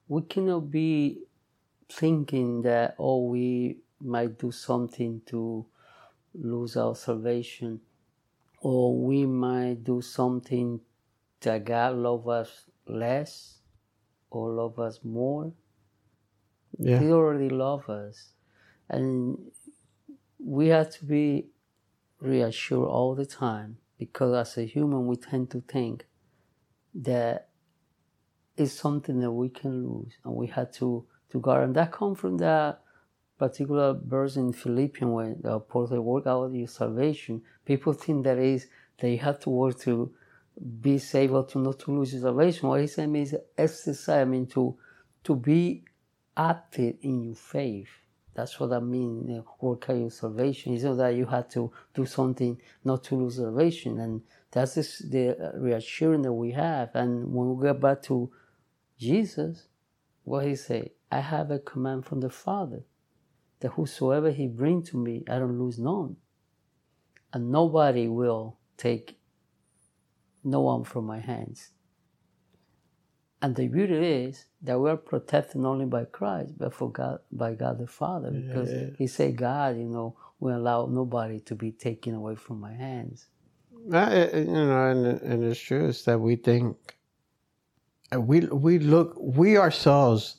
We 0.08 0.24
cannot 0.24 0.72
be 0.72 1.20
thinking 1.89 2.63
that 2.63 2.96
oh 3.00 3.25
we 3.27 3.80
might 4.01 4.39
do 4.39 4.51
something 4.51 5.22
to 5.27 5.66
lose 6.36 6.77
our 6.77 6.96
salvation, 6.96 7.82
or 8.62 8.96
we 8.96 9.25
might 9.25 9.84
do 9.84 10.01
something 10.01 10.82
that 11.42 11.66
God 11.66 11.96
love 11.96 12.27
us 12.30 12.51
less 12.88 13.60
or 14.32 14.51
love 14.51 14.80
us 14.80 15.00
more. 15.04 15.54
Yeah. 16.80 17.00
He 17.00 17.12
already 17.12 17.50
love 17.50 17.89
us, 17.89 18.34
and 18.89 19.38
we 20.39 20.68
have 20.70 20.89
to 20.92 21.06
be 21.06 21.48
reassured 22.20 22.88
all 22.88 23.16
the 23.16 23.26
time 23.26 23.78
because 23.98 24.34
as 24.36 24.58
a 24.58 24.66
human 24.66 25.08
we 25.08 25.16
tend 25.16 25.50
to 25.52 25.62
think 25.62 26.06
that 26.94 27.50
it's 28.56 28.74
something 28.74 29.20
that 29.20 29.32
we 29.32 29.50
can 29.50 29.88
lose. 29.88 30.14
And 30.24 30.34
we 30.34 30.48
had 30.48 30.74
to 30.74 31.06
to 31.30 31.40
guard 31.40 31.64
and 31.64 31.76
that 31.76 31.92
comes 31.92 32.20
from 32.20 32.38
that 32.38 32.82
particular 33.38 33.94
verse 33.94 34.38
in 34.38 34.54
Philippians 34.54 35.14
when 35.14 35.32
uh, 35.32 35.36
the 35.42 35.54
apostle 35.56 36.02
work 36.02 36.26
out 36.26 36.54
your 36.54 36.68
salvation. 36.68 37.42
People 37.66 37.94
think 37.94 38.24
that 38.24 38.38
is 38.38 38.68
you 39.04 39.18
have 39.20 39.40
to 39.42 39.50
work 39.50 39.80
to 39.82 40.12
be 40.82 40.98
saved 40.98 41.34
or 41.34 41.46
to 41.46 41.60
not 41.60 41.78
to 41.80 41.92
lose 41.92 42.14
your 42.14 42.24
salvation. 42.24 42.68
What 42.68 42.82
he 42.82 42.88
said 42.88 43.10
means 43.10 43.36
exercise 43.58 44.22
I 44.22 44.26
mean 44.26 44.48
to 44.48 44.76
to 45.26 45.36
be 45.36 45.84
active 46.36 46.96
in 47.02 47.24
your 47.24 47.36
faith 47.36 47.90
that's 48.38 48.60
what 48.60 48.72
I 48.72 48.79
mean, 48.79 49.44
out 49.60 49.89
your 49.89 50.12
salvation. 50.12 50.75
It's 50.75 50.84
not 50.84 50.98
that 50.98 51.15
you 51.15 51.25
have 51.25 51.50
to 51.50 51.72
do 51.96 52.06
something 52.06 52.62
not 52.84 53.03
to 53.06 53.15
lose 53.15 53.38
salvation. 53.38 54.00
And 54.00 54.22
that's 54.51 54.75
the 54.75 55.53
reassurance 55.56 56.24
that 56.24 56.34
we 56.34 56.51
have. 56.51 56.91
And 56.94 57.34
when 57.34 57.56
we 57.56 57.65
get 57.65 57.82
back 57.82 58.03
to 58.03 58.29
Jesus, 59.00 59.70
what 60.24 60.46
he 60.46 60.56
say? 60.56 60.91
I 61.12 61.22
have 61.22 61.50
a 61.50 61.58
command 61.58 62.06
from 62.06 62.20
the 62.20 62.29
Father 62.29 62.84
that 63.60 63.70
whosoever 63.70 64.29
he 64.29 64.46
bring 64.46 64.84
to 64.84 64.98
me, 64.98 65.24
I 65.27 65.39
don't 65.39 65.58
lose 65.58 65.79
none. 65.79 66.17
And 67.34 67.51
nobody 67.51 68.08
will 68.08 68.60
take 68.77 69.20
no 70.44 70.62
one 70.62 70.84
from 70.84 71.06
my 71.06 71.20
hands. 71.20 71.72
And 73.41 73.56
the 73.56 73.67
beauty 73.67 73.96
is 73.96 74.46
that 74.63 74.79
we 74.79 74.89
are 74.89 74.98
protected 74.98 75.62
not 75.62 75.70
only 75.70 75.86
by 75.86 76.06
Christ, 76.06 76.58
but 76.58 76.74
for 76.74 76.91
God, 76.91 77.20
by 77.32 77.53
God 77.53 77.79
the 77.79 77.88
Father. 77.88 78.32
Because 78.32 78.70
He 78.98 79.08
said, 79.08 79.38
God, 79.38 79.77
you 79.77 79.86
know, 79.86 80.15
will 80.39 80.58
allow 80.58 80.88
nobody 80.88 81.39
to 81.41 81.56
be 81.56 81.72
taken 81.72 82.15
away 82.15 82.36
from 82.36 82.60
my 82.60 82.74
hands. 82.74 83.27
You 84.34 84.46
know, 84.46 84.91
and, 84.91 85.22
and 85.22 85.44
it's 85.44 85.60
true 85.60 85.88
is 85.88 86.03
that 86.06 86.20
we 86.20 86.36
think 86.36 86.77
we 88.17 88.41
we 88.41 88.79
look 88.79 89.15
we 89.20 89.58
ourselves 89.58 90.38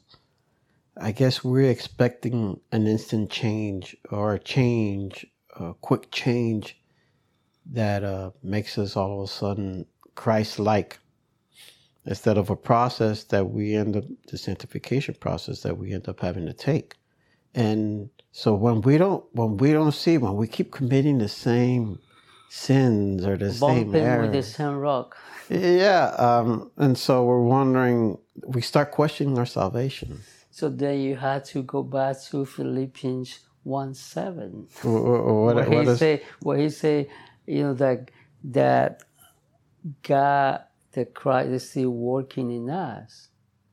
I 1.00 1.12
guess 1.12 1.44
we're 1.44 1.70
expecting 1.70 2.60
an 2.72 2.86
instant 2.88 3.30
change 3.30 3.96
or 4.10 4.34
a 4.34 4.38
change, 4.38 5.24
a 5.56 5.74
quick 5.74 6.10
change 6.10 6.76
that 7.70 8.02
uh, 8.02 8.32
makes 8.42 8.78
us 8.78 8.96
all 8.96 9.20
of 9.20 9.28
a 9.28 9.32
sudden 9.32 9.86
Christ 10.16 10.58
like 10.58 10.98
instead 12.08 12.38
of 12.38 12.50
a 12.50 12.56
process 12.56 13.24
that 13.26 13.50
we 13.50 13.76
end 13.76 13.96
up, 13.96 14.04
the 14.30 14.38
sanctification 14.38 15.16
process 15.20 15.62
that 15.62 15.78
we 15.78 15.92
end 15.94 16.08
up 16.08 16.20
having 16.20 16.46
to 16.46 16.54
take. 16.54 16.96
And 17.54 18.10
so 18.32 18.54
when 18.54 18.82
we 18.82 18.98
don't, 18.98 19.24
when 19.32 19.58
we 19.58 19.72
don't 19.72 19.92
see, 19.92 20.18
when 20.18 20.36
we 20.36 20.48
keep 20.48 20.72
committing 20.72 21.18
the 21.18 21.28
same 21.28 22.00
sins 22.48 23.26
or 23.26 23.36
the 23.38 23.52
Bumping 23.52 23.94
same 23.94 23.94
errors, 24.04 24.20
with 24.20 24.32
the 24.32 24.42
same 24.44 24.76
rock. 24.78 25.16
yeah, 25.50 26.08
um, 26.18 26.72
and 26.78 26.98
so 26.98 27.24
we're 27.24 27.42
wondering, 27.42 28.18
we 28.46 28.62
start 28.62 28.92
questioning 28.92 29.38
our 29.38 29.46
salvation. 29.46 30.26
So 30.50 30.70
then 30.70 31.00
you 31.00 31.16
had 31.16 31.44
to 31.46 31.62
go 31.62 31.82
back 31.84 32.20
to 32.30 32.46
Philippians 32.46 33.40
1 33.64 33.94
7. 33.94 34.68
Wh- 34.82 34.86
wh- 34.86 35.44
What, 35.44 35.56
where 35.56 35.66
what 35.68 35.84
he 35.84 35.86
is, 35.88 35.98
say 35.98 36.22
where 36.40 36.58
he 36.58 36.70
say, 36.70 37.10
you 37.46 37.62
know, 37.64 37.74
that 37.74 38.10
that 38.44 39.02
God 40.04 40.64
the 40.98 41.04
Christ 41.04 41.50
is 41.50 41.70
still 41.70 41.90
working 41.90 42.50
in 42.50 42.68
us. 42.68 43.28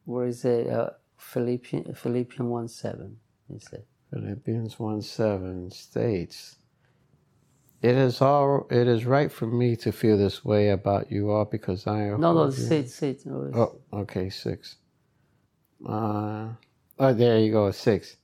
Where 0.06 0.28
is 0.28 0.46
it? 0.46 0.70
Uh, 0.70 0.92
Philippians 1.18 1.98
Philippians 1.98 2.48
1 2.48 2.68
7. 2.68 3.18
He 3.52 3.60
said. 3.60 3.84
Philippians 4.14 4.80
1 4.80 5.02
7 5.02 5.72
states, 5.72 6.58
It 7.82 7.96
is 7.96 8.22
all 8.22 8.68
it 8.70 8.88
is 8.88 9.06
right 9.06 9.32
for 9.32 9.48
me 9.48 9.76
to 9.78 9.92
feel 9.92 10.18
this 10.18 10.46
way 10.46 10.70
about 10.70 11.12
you 11.12 11.32
all 11.32 11.46
because 11.46 11.88
I 11.88 12.04
am 12.04 12.22
No, 12.22 12.34
no, 12.34 12.52
say 12.52 12.86
it. 13.02 13.26
No, 13.26 13.52
Oh, 13.56 14.02
okay, 14.02 14.30
six. 14.30 14.76
Uh, 15.84 16.50
oh, 17.00 17.14
there 17.14 17.40
you 17.40 17.52
go, 17.52 17.72
six. 17.72 18.18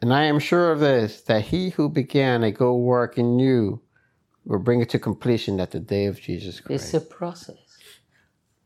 And 0.00 0.14
I 0.14 0.24
am 0.24 0.38
sure 0.38 0.70
of 0.70 0.78
this, 0.80 1.22
that 1.22 1.42
he 1.42 1.70
who 1.70 1.88
began 1.88 2.44
a 2.44 2.52
good 2.52 2.74
work 2.74 3.18
in 3.18 3.38
you 3.40 3.82
will 4.44 4.58
bring 4.58 4.80
it 4.80 4.90
to 4.90 4.98
completion 4.98 5.60
at 5.60 5.70
the 5.70 5.80
day 5.80 6.06
of 6.06 6.20
Jesus 6.20 6.60
Christ. 6.60 6.84
It's 6.84 6.94
a 6.94 7.00
process. 7.00 7.61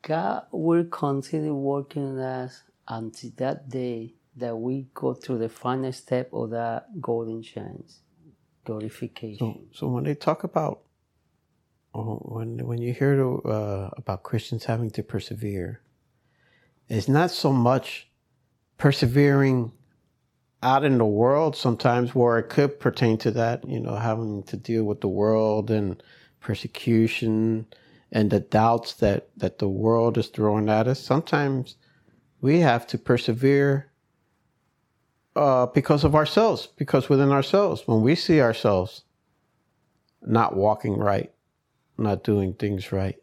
God 0.06 0.44
will 0.52 0.84
continue 0.84 1.52
working 1.52 2.20
us 2.20 2.62
until 2.86 3.30
that 3.38 3.68
day 3.68 4.14
that 4.36 4.56
we 4.56 4.86
go 4.94 5.14
through 5.14 5.38
the 5.38 5.48
final 5.48 5.90
step 5.90 6.32
of 6.32 6.50
that 6.50 7.00
golden 7.00 7.42
chance, 7.42 8.02
glorification. 8.64 9.38
So, 9.38 9.60
so 9.72 9.88
when 9.88 10.04
they 10.04 10.14
talk 10.14 10.44
about, 10.44 10.82
oh, 11.92 12.20
when 12.22 12.64
when 12.64 12.80
you 12.80 12.92
hear 12.92 13.20
uh, 13.20 13.90
about 13.96 14.22
Christians 14.22 14.66
having 14.66 14.90
to 14.90 15.02
persevere, 15.02 15.80
it's 16.88 17.08
not 17.08 17.32
so 17.32 17.52
much 17.52 18.06
persevering 18.78 19.72
out 20.62 20.84
in 20.84 20.98
the 20.98 21.04
world 21.04 21.56
sometimes 21.56 22.14
where 22.14 22.38
it 22.38 22.48
could 22.48 22.78
pertain 22.78 23.18
to 23.18 23.32
that, 23.32 23.68
you 23.68 23.80
know, 23.80 23.96
having 23.96 24.44
to 24.44 24.56
deal 24.56 24.84
with 24.84 25.00
the 25.00 25.08
world 25.08 25.68
and 25.68 26.00
persecution 26.38 27.66
and 28.16 28.30
the 28.30 28.40
doubts 28.40 28.94
that, 28.94 29.28
that 29.36 29.58
the 29.58 29.68
world 29.68 30.16
is 30.16 30.28
throwing 30.28 30.70
at 30.70 30.88
us. 30.88 30.98
Sometimes 30.98 31.76
we 32.40 32.60
have 32.60 32.86
to 32.86 32.96
persevere 32.96 33.92
uh, 35.36 35.66
because 35.66 36.02
of 36.02 36.14
ourselves, 36.14 36.66
because 36.78 37.10
within 37.10 37.30
ourselves, 37.30 37.82
when 37.86 38.00
we 38.00 38.14
see 38.14 38.40
ourselves 38.40 39.04
not 40.22 40.56
walking 40.56 40.96
right, 40.96 41.30
not 41.98 42.24
doing 42.24 42.54
things 42.54 42.90
right, 42.90 43.16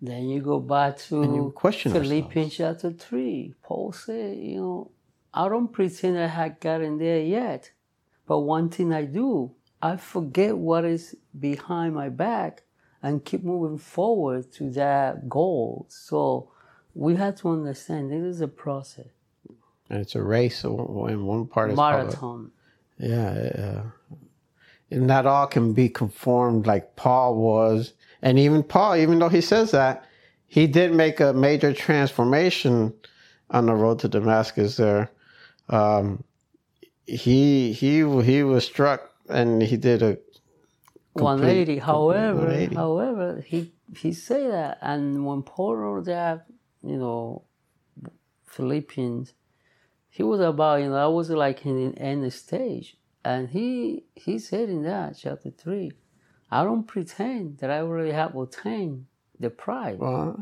Then 0.00 0.28
you 0.28 0.40
go 0.40 0.60
back 0.60 1.00
and 1.10 1.34
you 1.34 1.46
to 1.46 1.50
question 1.50 1.92
Philippians 1.92 2.54
chapter 2.54 2.92
3. 2.92 3.54
Paul 3.60 3.90
said, 3.92 4.36
you 4.38 4.60
know, 4.60 4.90
I 5.34 5.48
don't 5.48 5.72
pretend 5.72 6.16
I 6.16 6.28
had 6.28 6.60
gotten 6.60 6.96
there 6.98 7.22
yet, 7.22 7.72
but 8.24 8.38
one 8.38 8.68
thing 8.68 8.92
I 8.92 9.04
do, 9.04 9.50
I 9.82 9.96
forget 9.96 10.56
what 10.56 10.84
is 10.84 11.16
behind 11.36 11.96
my 11.96 12.08
back 12.08 12.62
and 13.02 13.24
keep 13.24 13.42
moving 13.44 13.78
forward 13.78 14.52
to 14.52 14.70
that 14.70 15.28
goal. 15.28 15.86
So 15.88 16.50
we 16.94 17.16
have 17.16 17.36
to 17.40 17.50
understand 17.50 18.10
this 18.10 18.22
is 18.22 18.40
a 18.40 18.48
process, 18.48 19.06
and 19.88 20.00
it's 20.00 20.14
a 20.14 20.22
race. 20.22 20.64
In 20.64 21.26
one 21.26 21.46
part, 21.46 21.70
a- 21.70 21.74
marathon. 21.74 22.52
Yeah, 22.98 23.34
yeah. 23.58 23.82
And 24.90 25.06
not 25.06 25.26
all 25.26 25.46
can 25.46 25.72
be 25.72 25.88
conformed 25.88 26.66
like 26.66 26.96
Paul 26.96 27.36
was. 27.36 27.94
And 28.22 28.38
even 28.38 28.62
Paul, 28.62 28.96
even 28.96 29.18
though 29.18 29.28
he 29.28 29.40
says 29.40 29.70
that, 29.70 30.04
he 30.46 30.66
did 30.66 30.92
make 30.92 31.20
a 31.20 31.32
major 31.32 31.72
transformation 31.72 32.92
on 33.50 33.66
the 33.66 33.74
road 33.74 34.00
to 34.00 34.08
Damascus 34.08 34.76
there. 34.76 35.10
Um, 35.68 36.24
he 37.06 37.72
he 37.72 38.00
he 38.22 38.42
was 38.42 38.64
struck 38.64 39.10
and 39.28 39.62
he 39.62 39.76
did 39.76 40.02
a 40.02 40.18
180. 41.12 41.78
However, 41.78 42.38
180. 42.38 42.74
however, 42.74 43.40
he 43.46 43.72
he 43.96 44.12
say 44.12 44.46
that, 44.48 44.78
and 44.80 45.26
when 45.26 45.42
Paul 45.42 45.76
wrote 45.76 46.04
that, 46.06 46.46
you 46.82 46.96
know, 46.96 47.44
Philippians, 48.46 49.34
he 50.08 50.22
was 50.22 50.40
about 50.40 50.80
you 50.80 50.88
know 50.88 50.96
I 50.96 51.06
was 51.06 51.30
like 51.30 51.66
in 51.66 51.92
the 51.92 51.98
end 51.98 52.32
stage, 52.32 52.96
and 53.24 53.48
he 53.48 54.04
he 54.14 54.38
said 54.38 54.68
in 54.68 54.82
that 54.84 55.16
chapter 55.18 55.50
three, 55.50 55.92
I 56.50 56.64
don't 56.64 56.86
pretend 56.86 57.58
that 57.58 57.70
I 57.70 57.80
already 57.80 58.12
have 58.12 58.36
obtained 58.36 59.06
the 59.38 59.50
prize. 59.50 59.98
well, 59.98 60.36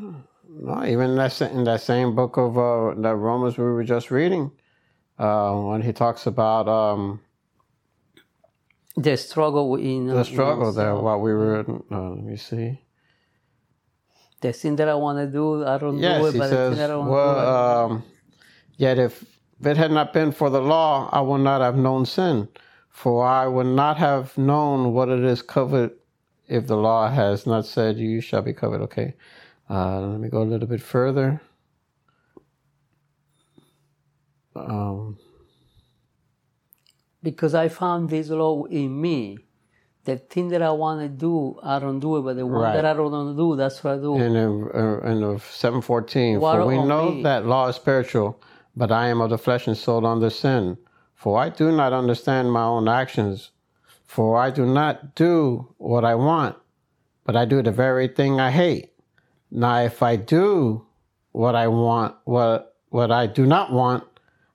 no, 0.48 0.84
even 0.84 1.16
that 1.16 1.40
in 1.42 1.64
that 1.64 1.80
same 1.80 2.14
book 2.14 2.36
of 2.36 2.58
uh, 2.58 2.94
the 2.94 3.14
Romans 3.14 3.56
we 3.58 3.64
were 3.64 3.84
just 3.84 4.10
reading, 4.10 4.50
uh, 5.18 5.54
when 5.54 5.82
he 5.82 5.92
talks 5.92 6.26
about 6.26 6.68
um, 6.68 7.20
the 9.02 9.16
struggle 9.18 9.76
in 9.76 10.08
the 10.08 10.24
struggle 10.24 10.72
there, 10.72 10.96
what 10.96 11.20
we 11.22 11.34
were, 11.34 11.60
uh, 11.92 12.10
let 12.10 12.24
me 12.24 12.36
see. 12.36 12.80
the 14.42 14.52
thing 14.52 14.76
that 14.76 14.88
I 14.88 14.94
want 14.96 15.18
to 15.18 15.26
do, 15.26 15.66
I 15.66 15.78
don't 15.78 16.02
Yes, 16.02 16.04
do 16.04 16.26
it, 16.26 16.32
he 16.32 16.38
but 16.38 16.48
the 16.48 16.58
says, 16.58 16.58
thing 16.58 16.78
that 16.78 16.90
I 16.90 16.96
want 16.96 17.16
to 17.16 17.22
do, 17.22 17.32
well, 17.32 17.86
um, 17.86 18.04
yet 18.76 18.98
if 18.98 19.24
it 19.62 19.76
had 19.76 19.92
not 19.92 20.12
been 20.12 20.32
for 20.32 20.50
the 20.50 20.62
law, 20.62 21.10
I 21.12 21.20
would 21.22 21.40
not 21.42 21.60
have 21.62 21.76
known 21.76 22.06
sin, 22.06 22.48
for 22.90 23.26
I 23.26 23.46
would 23.48 23.66
not 23.68 23.98
have 23.98 24.36
known 24.38 24.94
what 24.94 25.08
it 25.10 25.24
is 25.24 25.42
covered 25.42 25.92
if 26.48 26.66
the 26.66 26.76
law 26.76 27.10
has 27.10 27.46
not 27.46 27.66
said 27.66 27.98
you 27.98 28.20
shall 28.20 28.42
be 28.42 28.54
covered. 28.54 28.82
Okay, 28.82 29.14
uh, 29.70 30.00
let 30.02 30.20
me 30.20 30.28
go 30.30 30.42
a 30.42 30.44
little 30.44 30.68
bit 30.68 30.82
further. 30.82 31.40
Um, 34.56 35.18
because 37.22 37.54
I 37.54 37.68
found 37.68 38.10
this 38.10 38.28
law 38.30 38.64
in 38.64 39.00
me. 39.00 39.38
The 40.04 40.16
thing 40.16 40.48
that 40.50 40.62
I 40.62 40.70
want 40.70 41.02
to 41.02 41.08
do, 41.08 41.58
I 41.62 41.78
don't 41.78 42.00
do 42.00 42.16
it, 42.16 42.22
but 42.22 42.36
the 42.36 42.46
one 42.46 42.62
Right. 42.62 42.72
that 42.74 42.84
I 42.86 42.94
don't 42.94 43.12
want 43.12 43.36
to 43.36 43.42
do, 43.42 43.56
that's 43.56 43.84
what 43.84 43.94
I 43.94 43.98
do. 43.98 44.14
in 44.16 45.22
uh, 45.24 45.38
seven 45.38 45.82
fourteen, 45.82 46.40
What 46.40 46.56
for 46.56 46.66
we 46.66 46.78
know 46.78 47.10
me? 47.12 47.22
that 47.22 47.44
law 47.44 47.68
is 47.68 47.76
spiritual, 47.76 48.40
but 48.74 48.90
I 48.90 49.08
am 49.08 49.20
of 49.20 49.28
the 49.30 49.36
flesh 49.38 49.66
and 49.66 49.76
soul 49.76 50.06
under 50.06 50.30
sin. 50.30 50.78
For 51.14 51.38
I 51.38 51.50
do 51.50 51.72
not 51.72 51.92
understand 51.92 52.52
my 52.52 52.62
own 52.62 52.88
actions, 52.88 53.50
for 54.06 54.38
I 54.38 54.50
do 54.50 54.64
not 54.64 55.14
do 55.14 55.74
what 55.76 56.04
I 56.06 56.14
want, 56.14 56.56
but 57.24 57.36
I 57.36 57.44
do 57.44 57.60
the 57.62 57.72
very 57.72 58.08
thing 58.08 58.40
I 58.40 58.50
hate. 58.50 58.92
Now, 59.50 59.80
if 59.82 60.02
I 60.02 60.16
do 60.16 60.86
what 61.32 61.54
I 61.54 61.68
want, 61.68 62.14
what 62.24 62.76
what 62.88 63.10
I 63.10 63.26
do 63.26 63.44
not 63.44 63.72
want, 63.72 64.04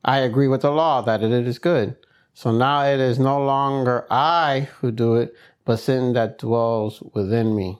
I 0.03 0.19
agree 0.19 0.47
with 0.47 0.61
the 0.61 0.71
law 0.71 1.01
that 1.01 1.21
it 1.21 1.31
is 1.31 1.59
good. 1.59 1.95
So 2.33 2.51
now 2.51 2.83
it 2.85 2.99
is 2.99 3.19
no 3.19 3.43
longer 3.43 4.05
I 4.09 4.67
who 4.79 4.91
do 4.91 5.15
it, 5.15 5.35
but 5.65 5.77
sin 5.77 6.13
that 6.13 6.39
dwells 6.39 7.01
within 7.13 7.55
me. 7.55 7.79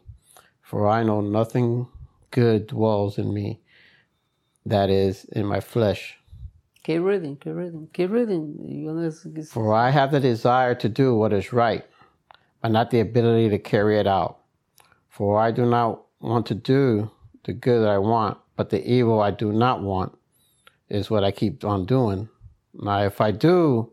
For 0.61 0.87
I 0.87 1.03
know 1.03 1.21
nothing 1.21 1.87
good 2.31 2.67
dwells 2.67 3.17
in 3.17 3.33
me, 3.33 3.61
that 4.65 4.89
is, 4.89 5.25
in 5.25 5.45
my 5.45 5.59
flesh. 5.59 6.17
Keep 6.83 7.01
reading, 7.01 7.37
keep 7.37 7.53
reading, 7.55 7.87
keep 7.93 8.11
reading. 8.11 8.57
You 8.67 8.91
know, 8.91 9.07
it's, 9.07 9.25
it's, 9.25 9.51
For 9.51 9.73
I 9.73 9.89
have 9.89 10.11
the 10.11 10.19
desire 10.19 10.75
to 10.75 10.89
do 10.89 11.15
what 11.15 11.31
is 11.31 11.53
right, 11.53 11.85
but 12.61 12.71
not 12.71 12.91
the 12.91 12.99
ability 12.99 13.49
to 13.49 13.59
carry 13.59 13.99
it 13.99 14.07
out. 14.07 14.39
For 15.09 15.39
I 15.39 15.51
do 15.51 15.65
not 15.65 16.01
want 16.19 16.45
to 16.47 16.55
do 16.55 17.09
the 17.45 17.53
good 17.53 17.83
that 17.83 17.89
I 17.89 17.99
want, 17.99 18.37
but 18.55 18.69
the 18.69 18.85
evil 18.85 19.21
I 19.21 19.31
do 19.31 19.51
not 19.51 19.81
want 19.81 20.17
is 20.89 21.09
what 21.09 21.23
I 21.23 21.31
keep 21.31 21.63
on 21.63 21.85
doing. 21.85 22.29
Now, 22.73 23.03
if 23.03 23.21
I 23.21 23.31
do 23.31 23.92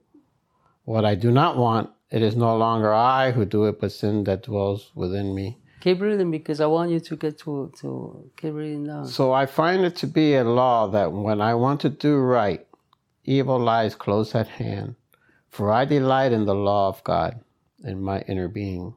what 0.84 1.04
I 1.04 1.14
do 1.14 1.30
not 1.30 1.56
want, 1.56 1.90
it 2.10 2.22
is 2.22 2.36
no 2.36 2.56
longer 2.56 2.92
I 2.92 3.30
who 3.32 3.44
do 3.44 3.64
it, 3.66 3.80
but 3.80 3.92
sin 3.92 4.24
that 4.24 4.42
dwells 4.42 4.90
within 4.94 5.34
me. 5.34 5.58
keep 5.80 6.00
reading 6.00 6.30
because 6.30 6.60
I 6.60 6.66
want 6.66 6.90
you 6.90 7.00
to 7.00 7.16
get 7.16 7.38
to 7.40 7.72
to 7.80 8.30
keep 8.36 8.54
reading 8.54 8.84
down. 8.84 9.06
So 9.06 9.32
I 9.32 9.46
find 9.46 9.84
it 9.84 9.96
to 9.96 10.06
be 10.06 10.34
a 10.34 10.44
law 10.44 10.88
that 10.88 11.12
when 11.12 11.40
I 11.40 11.54
want 11.54 11.80
to 11.82 11.88
do 11.88 12.16
right, 12.16 12.66
evil 13.24 13.58
lies 13.58 13.94
close 13.94 14.34
at 14.34 14.48
hand. 14.48 14.96
For 15.48 15.72
I 15.72 15.84
delight 15.84 16.32
in 16.32 16.44
the 16.44 16.54
law 16.54 16.88
of 16.88 17.02
God 17.04 17.40
in 17.84 18.02
my 18.02 18.20
inner 18.28 18.48
being. 18.48 18.94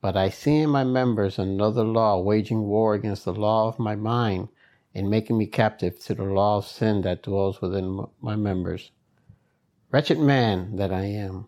But 0.00 0.16
I 0.16 0.28
see 0.30 0.58
in 0.60 0.70
my 0.70 0.84
members 0.84 1.38
another 1.38 1.84
law 1.84 2.20
waging 2.20 2.62
war 2.64 2.94
against 2.94 3.24
the 3.24 3.32
law 3.32 3.68
of 3.68 3.78
my 3.78 3.94
mind 3.96 4.48
and 4.94 5.10
making 5.10 5.38
me 5.38 5.46
captive 5.46 5.98
to 6.04 6.14
the 6.14 6.24
law 6.24 6.58
of 6.58 6.66
sin 6.66 7.02
that 7.02 7.22
dwells 7.22 7.60
within 7.60 8.06
my 8.20 8.36
members. 8.36 8.90
Wretched 9.94 10.18
man 10.18 10.74
that 10.74 10.92
I 10.92 11.04
am, 11.04 11.46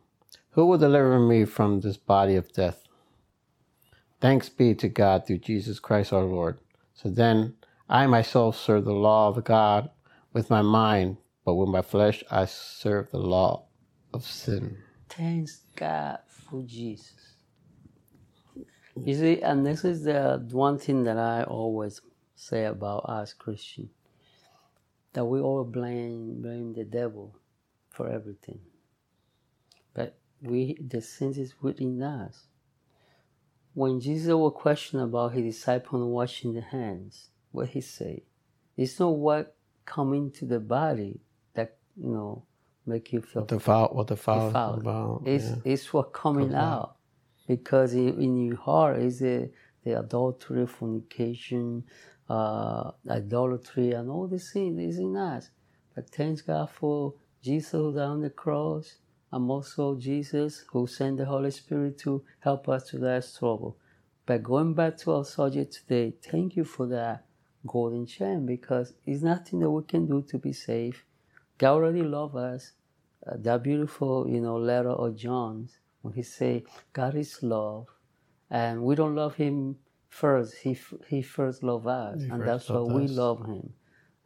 who 0.51 0.67
will 0.67 0.79
deliver 0.79 1.19
me 1.19 1.45
from 1.45 1.81
this 1.81 1.97
body 1.97 2.37
of 2.37 2.53
death? 2.53 2.85
Thanks 4.21 4.49
be 4.49 4.73
to 4.77 4.89
God 4.89 5.27
through 5.27 5.39
Jesus 5.39 5.81
Christ 5.81 6.13
our 6.13 6.23
Lord. 6.23 6.61
So 6.95 7.11
then, 7.11 7.57
I 7.89 8.07
myself 8.07 8.57
serve 8.57 8.85
the 8.85 8.93
law 8.93 9.27
of 9.27 9.43
God 9.43 9.91
with 10.33 10.49
my 10.49 10.63
mind, 10.63 11.17
but 11.45 11.57
with 11.57 11.71
my 11.71 11.83
flesh 11.83 12.23
I 12.31 12.45
serve 12.45 13.11
the 13.11 13.19
law 13.19 13.65
of 14.15 14.23
sin. 14.23 14.77
Thanks 15.09 15.63
God 15.75 16.21
for 16.29 16.63
Jesus. 16.63 17.35
You 18.95 19.15
see, 19.17 19.43
and 19.43 19.67
this 19.67 19.85
is 19.85 20.05
the 20.05 20.47
one 20.53 20.79
thing 20.79 21.03
that 21.03 21.19
I 21.19 21.43
always 21.43 22.01
say 22.37 22.67
about 22.67 23.07
us 23.07 23.33
Christians 23.33 23.91
that 25.15 25.25
we 25.25 25.41
all 25.41 25.65
blame 25.65 26.41
blame 26.43 26.75
the 26.75 26.85
devil 26.85 27.35
for 27.97 28.09
everything. 28.11 28.61
But 29.95 30.19
we 30.43 30.77
the 30.93 31.01
sin 31.01 31.33
is 31.45 31.55
within 31.63 32.03
us. 32.03 32.47
When 33.75 34.01
Jesus 34.01 34.33
was 34.35 34.53
questioned 34.57 35.03
about 35.03 35.33
his 35.35 35.45
disciple 35.57 36.09
washing 36.11 36.55
the 36.55 36.63
hands, 36.63 37.31
what 37.53 37.69
he 37.71 37.81
say? 37.81 38.25
It's 38.77 38.99
not 39.01 39.17
what 39.17 39.57
come 39.87 40.15
into 40.15 40.45
the 40.45 40.61
body 40.61 41.21
that 41.55 41.77
you 41.97 42.11
know 42.11 42.45
make 42.87 43.13
you 43.13 43.21
feel 43.23 43.43
What 43.43 43.49
the 43.49 43.61
foul, 43.61 43.89
what 43.97 44.07
the 44.09 44.17
foul, 44.17 44.49
defiled. 44.49 44.81
about? 44.81 45.23
It's 45.27 45.45
yeah. 45.51 45.57
it's 45.73 45.93
what 45.95 46.13
coming 46.13 46.51
Comes 46.51 46.55
out. 46.57 46.81
out 46.83 46.97
because 47.49 47.95
in, 47.95 48.21
in 48.21 48.37
your 48.47 48.57
heart 48.57 48.99
is 48.99 49.21
the 49.21 49.51
the 49.85 49.99
adultery, 50.01 50.67
fornication, 50.67 51.85
uh, 52.29 52.91
idolatry, 53.09 53.93
and 53.93 54.11
all 54.11 54.27
these 54.27 54.51
things 54.53 54.81
is 54.81 54.99
in 54.99 55.17
us. 55.17 55.51
But 55.95 56.11
thanks 56.11 56.43
God 56.43 56.69
for 56.71 57.15
Jesus 57.47 57.71
who 57.73 57.95
died 57.95 58.05
on 58.17 58.23
the 58.23 58.31
cross, 58.31 58.97
and 59.33 59.51
also 59.51 59.97
Jesus 59.97 60.65
who 60.73 60.89
sent 60.89 61.19
the 61.19 61.27
Holy 61.27 61.53
Spirit 61.53 61.99
to 62.01 62.25
help 62.41 62.69
us 62.69 62.91
to 62.91 62.99
that 62.99 63.25
struggle. 63.25 63.79
But 64.27 64.43
going 64.43 64.75
back 64.75 64.99
to 64.99 65.13
our 65.13 65.25
subject 65.25 65.75
today, 65.75 66.15
thank 66.31 66.57
you 66.57 66.65
for 66.65 66.87
that 66.89 67.25
golden 67.67 68.07
chain 68.07 68.47
because 68.47 68.95
it's 69.07 69.23
nothing 69.23 69.61
that 69.61 69.71
we 69.71 69.85
can 69.85 70.07
do 70.07 70.23
to 70.31 70.39
be 70.39 70.53
safe. 70.53 71.05
God 71.59 71.75
already 71.75 72.03
loves 72.03 72.37
us. 72.37 72.73
Uh, 73.27 73.37
that 73.39 73.63
beautiful, 73.63 74.29
you 74.29 74.41
know, 74.41 74.57
letter 74.57 74.91
of 74.91 75.17
John's 75.17 75.79
when 76.03 76.15
he 76.15 76.23
say 76.25 76.65
God 76.93 77.15
is 77.17 77.43
love, 77.43 77.87
and 78.51 78.83
we 78.85 78.97
don't 78.97 79.17
love 79.17 79.37
Him 79.37 79.77
first. 80.09 80.57
He 80.65 80.73
f- 80.73 80.95
He 81.09 81.23
first 81.23 81.63
loved 81.63 81.87
us, 81.89 82.25
He 82.25 82.31
and 82.31 82.45
that's 82.47 82.73
why 82.73 82.81
loved 82.81 82.93
we 82.95 83.09
love 83.09 83.47
Him. 83.47 83.75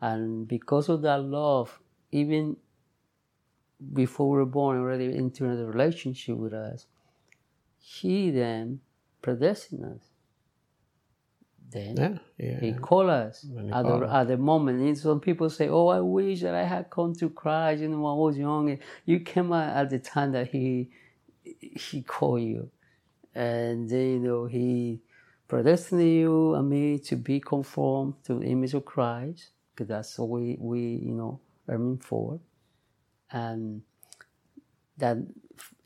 And 0.01 0.49
because 0.49 0.89
of 0.89 1.03
that 1.03 1.23
love, 1.25 1.81
even 2.13 2.57
before 3.93 4.31
we 4.31 4.39
were 4.39 4.47
born, 4.47 4.79
already 4.79 5.17
entering 5.17 5.59
a 5.59 5.65
relationship 5.65 6.37
with 6.37 6.53
us, 6.53 6.87
He 7.79 8.31
then 8.31 8.81
predestined 9.23 9.85
us. 9.85 10.11
Then 11.71 11.97
yeah, 11.97 12.19
yeah. 12.37 12.61
he 12.61 12.73
called 12.73 13.11
us 13.11 13.43
he 13.43 13.71
at 13.71 13.85
called 13.85 14.03
the, 14.03 14.13
at 14.13 14.27
the 14.27 14.37
moment. 14.37 14.81
And 14.81 14.99
some 14.99 15.21
people 15.21 15.49
say, 15.49 15.69
"Oh, 15.69 15.87
I 15.87 16.01
wish 16.01 16.41
that 16.41 16.55
I 16.55 16.65
had 16.65 16.91
come 16.91 17.15
to 17.15 17.31
Christ, 17.31 17.83
you 17.83 17.89
know, 17.89 18.01
when 18.01 18.11
I 18.11 18.17
was 18.17 18.37
young." 18.37 18.77
You 19.05 19.21
came 19.21 19.53
at 19.53 19.89
the 19.89 20.01
time 20.01 20.33
that 20.33 20.49
he 20.49 20.91
he 21.45 22.03
called 22.03 22.43
you, 22.43 22.71
and 23.35 23.89
then 23.89 24.07
you 24.15 24.19
know 24.19 24.47
he 24.47 25.01
predestined 25.47 26.03
you 26.03 26.55
and 26.55 26.69
me 26.69 26.99
to 26.99 27.15
be 27.17 27.39
conformed 27.39 28.15
to 28.25 28.41
the 28.41 28.47
image 28.47 28.75
of 28.75 28.85
Christ, 28.85 29.51
because 29.73 29.89
that's 29.89 30.19
what 30.19 30.29
we 30.29 30.57
we 30.59 30.81
you 30.81 31.13
know 31.13 31.39
aiming 31.71 31.99
for, 31.99 32.41
and 33.33 33.83
that 34.99 35.17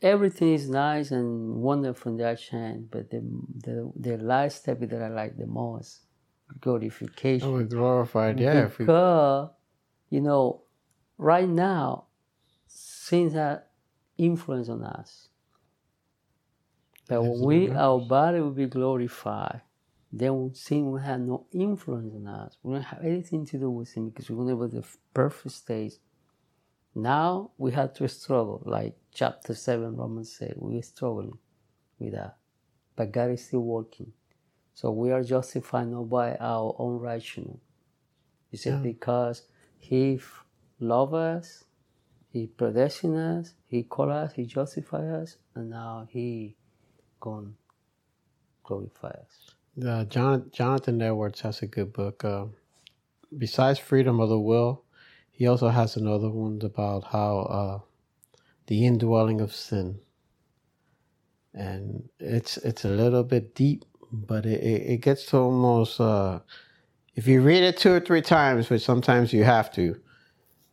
everything 0.01 0.53
is 0.53 0.69
nice 0.69 1.11
and 1.11 1.55
wonderful 1.55 2.11
in 2.11 2.17
that 2.17 2.39
change, 2.39 2.87
but 2.91 3.09
the 3.09 3.21
the 3.65 3.91
the 3.95 4.17
last 4.17 4.57
step 4.57 4.79
that 4.79 5.01
I 5.01 5.09
like 5.09 5.37
the 5.37 5.47
most, 5.47 6.01
glorification. 6.61 7.47
Oh, 7.47 7.63
glorified. 7.63 8.39
Yeah, 8.39 8.65
if 8.65 8.79
we, 8.79 8.85
because 8.85 9.49
you 10.09 10.21
know, 10.21 10.63
right 11.17 11.47
now, 11.47 12.05
sin 12.67 13.31
has 13.31 13.59
influence 14.17 14.69
on 14.69 14.83
us. 14.83 15.29
But 17.07 17.21
when 17.21 17.41
we 17.43 17.69
our 17.69 17.99
body 17.99 18.39
will 18.39 18.51
be 18.51 18.65
glorified, 18.65 19.61
then 20.11 20.51
sin 20.53 20.89
will 20.89 20.99
have 20.99 21.19
no 21.19 21.45
influence 21.51 22.13
on 22.15 22.27
us. 22.27 22.57
We 22.63 22.73
don't 22.73 22.83
have 22.83 23.03
anything 23.03 23.45
to 23.47 23.57
do 23.57 23.69
with 23.69 23.89
sin 23.89 24.09
because 24.09 24.29
we're 24.29 24.67
to 24.67 24.75
the 24.75 24.83
perfect 25.13 25.55
state. 25.55 25.99
Now 26.95 27.51
we 27.57 27.73
have 27.73 27.93
to 27.95 28.07
struggle, 28.07 28.63
like 28.65 28.95
chapter 29.13 29.53
seven 29.53 29.97
Romans 29.97 30.31
say, 30.33 30.53
we're 30.55 30.81
struggling 30.81 31.37
with 31.99 32.13
that. 32.13 32.37
But 32.95 33.11
God 33.11 33.31
is 33.31 33.45
still 33.45 33.61
working. 33.61 34.13
So 34.73 34.91
we 34.91 35.11
are 35.11 35.23
justified 35.23 35.87
not 35.89 36.09
by 36.09 36.35
our 36.37 36.75
own 36.79 36.99
righteousness. 36.99 37.59
You 38.51 38.57
see, 38.57 38.69
Yeah. 38.71 38.77
because 38.77 39.43
He 39.77 40.19
loved 40.79 41.13
us, 41.15 41.65
He 42.31 42.47
predestined 42.47 43.17
us, 43.17 43.53
He 43.67 43.83
called 43.83 44.11
us, 44.11 44.33
He 44.33 44.45
justified 44.45 45.05
us, 45.05 45.37
and 45.55 45.69
now 45.71 46.07
He 46.09 46.55
gonna 47.19 47.51
glorify 48.63 49.09
us. 49.09 49.55
uh, 49.85 50.05
John, 50.05 50.49
Jonathan 50.51 51.01
Edwards 51.01 51.41
has 51.41 51.61
a 51.61 51.67
good 51.67 51.93
book. 51.93 52.23
Uh, 52.25 52.47
besides 53.37 53.79
Freedom 53.79 54.21
of 54.21 54.29
the 54.29 54.39
Will, 54.39 54.84
he 55.35 55.47
also 55.47 55.67
has 55.67 55.97
another 55.97 56.29
one 56.29 56.61
about 56.63 57.03
how 57.11 57.39
uh, 57.39 57.79
the 58.67 58.85
indwelling 58.85 59.41
of 59.41 59.53
sin. 59.53 59.99
And 61.53 62.07
it's 62.19 62.55
it's 62.57 62.85
a 62.85 62.89
little 62.89 63.23
bit 63.23 63.53
deep, 63.53 63.83
but 64.13 64.45
it, 64.45 64.61
it, 64.63 64.81
it 64.93 64.97
gets 65.01 65.25
to 65.27 65.37
almost 65.37 65.99
uh, 65.99 66.39
if 67.15 67.27
you 67.27 67.41
read 67.41 67.63
it 67.63 67.77
two 67.77 67.91
or 67.91 67.99
three 67.99 68.21
times, 68.21 68.69
which 68.69 68.83
sometimes 68.83 69.33
you 69.33 69.43
have 69.43 69.73
to, 69.73 69.99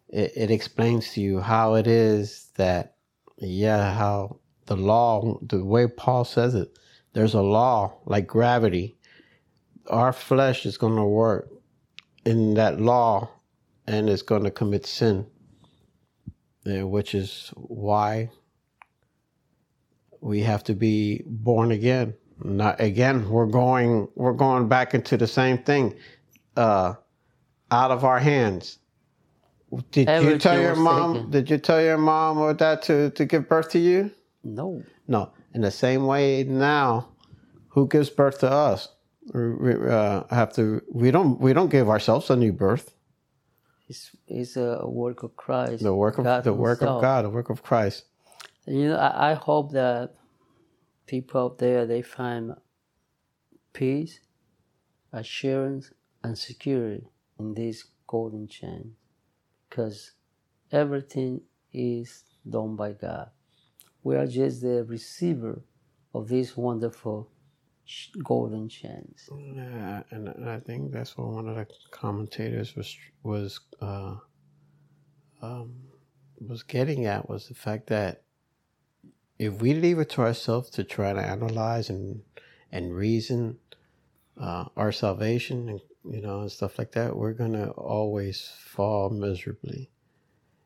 it, 0.09 0.33
it 0.37 0.51
explains 0.53 1.13
to 1.15 1.21
you 1.21 1.41
how 1.41 1.75
it 1.75 1.89
is 1.89 2.51
that 2.57 2.95
yeah, 3.39 3.93
how 3.95 4.39
the 4.67 4.77
law, 4.77 5.39
the 5.43 5.65
way 5.65 5.89
Paul 5.89 6.25
says 6.25 6.55
it, 6.55 6.79
there's 7.15 7.35
a 7.35 7.43
law 7.43 7.95
like 8.07 8.29
gravity. 8.29 8.97
Our 9.89 10.13
flesh 10.13 10.67
is 10.67 10.79
going 10.79 10.97
to 10.97 11.05
work 11.05 11.51
in 12.25 12.55
that 12.55 12.81
law 12.81 13.31
and 13.87 14.09
is 14.09 14.23
going 14.23 14.45
to 14.45 14.51
commit 14.51 14.87
sin, 14.87 15.27
which 16.67 17.15
is 17.15 17.53
why 17.57 18.31
we 20.21 20.41
have 20.43 20.65
to 20.65 20.75
be 20.75 21.23
born 21.27 21.73
again. 21.73 22.15
Not 22.45 22.81
again. 22.81 23.29
We're 23.29 23.47
going. 23.47 24.09
We're 24.17 24.33
going 24.33 24.69
back 24.69 24.95
into 24.95 25.17
the 25.17 25.29
same 25.29 25.59
thing, 25.59 25.95
uh, 26.57 26.95
out 27.71 27.91
of 27.91 28.05
our 28.05 28.19
hands. 28.19 28.79
Did 29.91 30.09
you 30.09 30.39
tell 30.39 30.61
your 30.61 30.77
mom? 30.77 31.15
taken. 31.15 31.31
Did 31.31 31.51
you 31.51 31.59
tell 31.59 31.83
your 31.83 31.99
mom 31.99 32.39
or 32.39 32.55
dad 32.55 32.83
to 32.83 33.11
to 33.11 33.25
give 33.25 33.49
birth 33.49 33.71
to 33.71 33.79
you? 33.79 34.11
No. 34.45 34.83
No. 35.09 35.33
In 35.55 35.63
the 35.63 35.71
same 35.71 36.07
way 36.07 36.45
now, 36.45 37.09
who 37.69 37.89
gives 37.89 38.11
birth 38.11 38.41
to 38.41 38.51
us? 38.51 38.89
We 39.33 39.75
uh, 39.75 40.25
have 40.31 40.53
to. 40.55 40.83
We 40.93 41.11
don't. 41.11 41.41
We 41.41 41.53
don't 41.53 41.71
give 41.71 41.89
ourselves 41.89 42.31
a 42.31 42.37
new 42.37 42.53
birth. 42.53 42.95
It's, 43.89 44.11
it's 44.27 44.57
a 44.57 44.81
work 44.87 45.23
of 45.23 45.37
Christ. 45.37 45.83
The 45.83 45.95
work 45.95 46.19
of 46.19 46.25
God 46.25 46.45
the 46.45 46.53
work 46.53 46.81
himself. 46.81 46.97
of 46.97 47.03
God. 47.03 47.25
The 47.25 47.31
work 47.31 47.51
of 47.51 47.63
Christ. 47.63 48.05
You 48.67 48.91
know, 48.91 48.97
I, 48.97 49.33
I 49.33 49.35
hope 49.35 49.73
that 49.73 50.15
people 51.07 51.41
out 51.41 51.59
there 51.59 51.85
they 51.85 52.03
find 52.03 52.55
peace, 53.73 54.21
assurance, 55.13 55.93
and 56.23 56.39
security 56.39 57.07
in 57.39 57.55
this 57.55 57.85
golden 58.07 58.47
chain, 58.47 58.93
because 59.69 60.13
everything 60.71 61.41
is 61.73 62.25
done 62.49 62.77
by 62.77 62.93
God. 62.93 63.31
We 64.05 64.17
are 64.17 64.27
just 64.27 64.63
the 64.63 64.85
receiver 64.85 65.63
of 66.15 66.29
this 66.29 66.57
wonderful 66.57 67.32
golden 68.25 68.69
chains. 68.69 69.29
Yeah, 69.31 70.03
and, 70.11 70.29
and 70.29 70.49
I 70.51 70.61
think 70.61 70.93
that's 70.93 71.17
what 71.17 71.29
one 71.29 71.49
of 71.49 71.57
the 71.57 71.67
commentators 71.91 72.77
was 72.77 72.97
was 73.23 73.61
uh, 73.81 74.17
um, 75.43 75.75
was 76.41 76.63
getting 76.63 77.07
at 77.07 77.29
was 77.29 77.49
the 77.49 77.55
fact 77.55 77.89
that 77.89 78.23
if 79.39 79.61
we 79.61 79.75
leave 79.75 79.99
it 79.99 80.11
to 80.11 80.23
ourselves 80.23 80.71
to 80.71 80.85
try 80.85 81.13
to 81.13 81.21
analyze 81.21 81.91
and 81.91 82.23
and 82.71 82.95
reason 82.95 83.59
uh, 84.41 84.65
our 84.77 84.93
salvation 84.93 85.69
and 85.69 85.81
you 86.05 86.21
know 86.21 86.41
and 86.41 86.53
stuff 86.53 86.79
like 86.79 86.93
that, 86.93 87.17
we're 87.17 87.33
gonna 87.33 87.71
always 87.71 88.51
fall 88.59 89.11
miserably. 89.11 89.91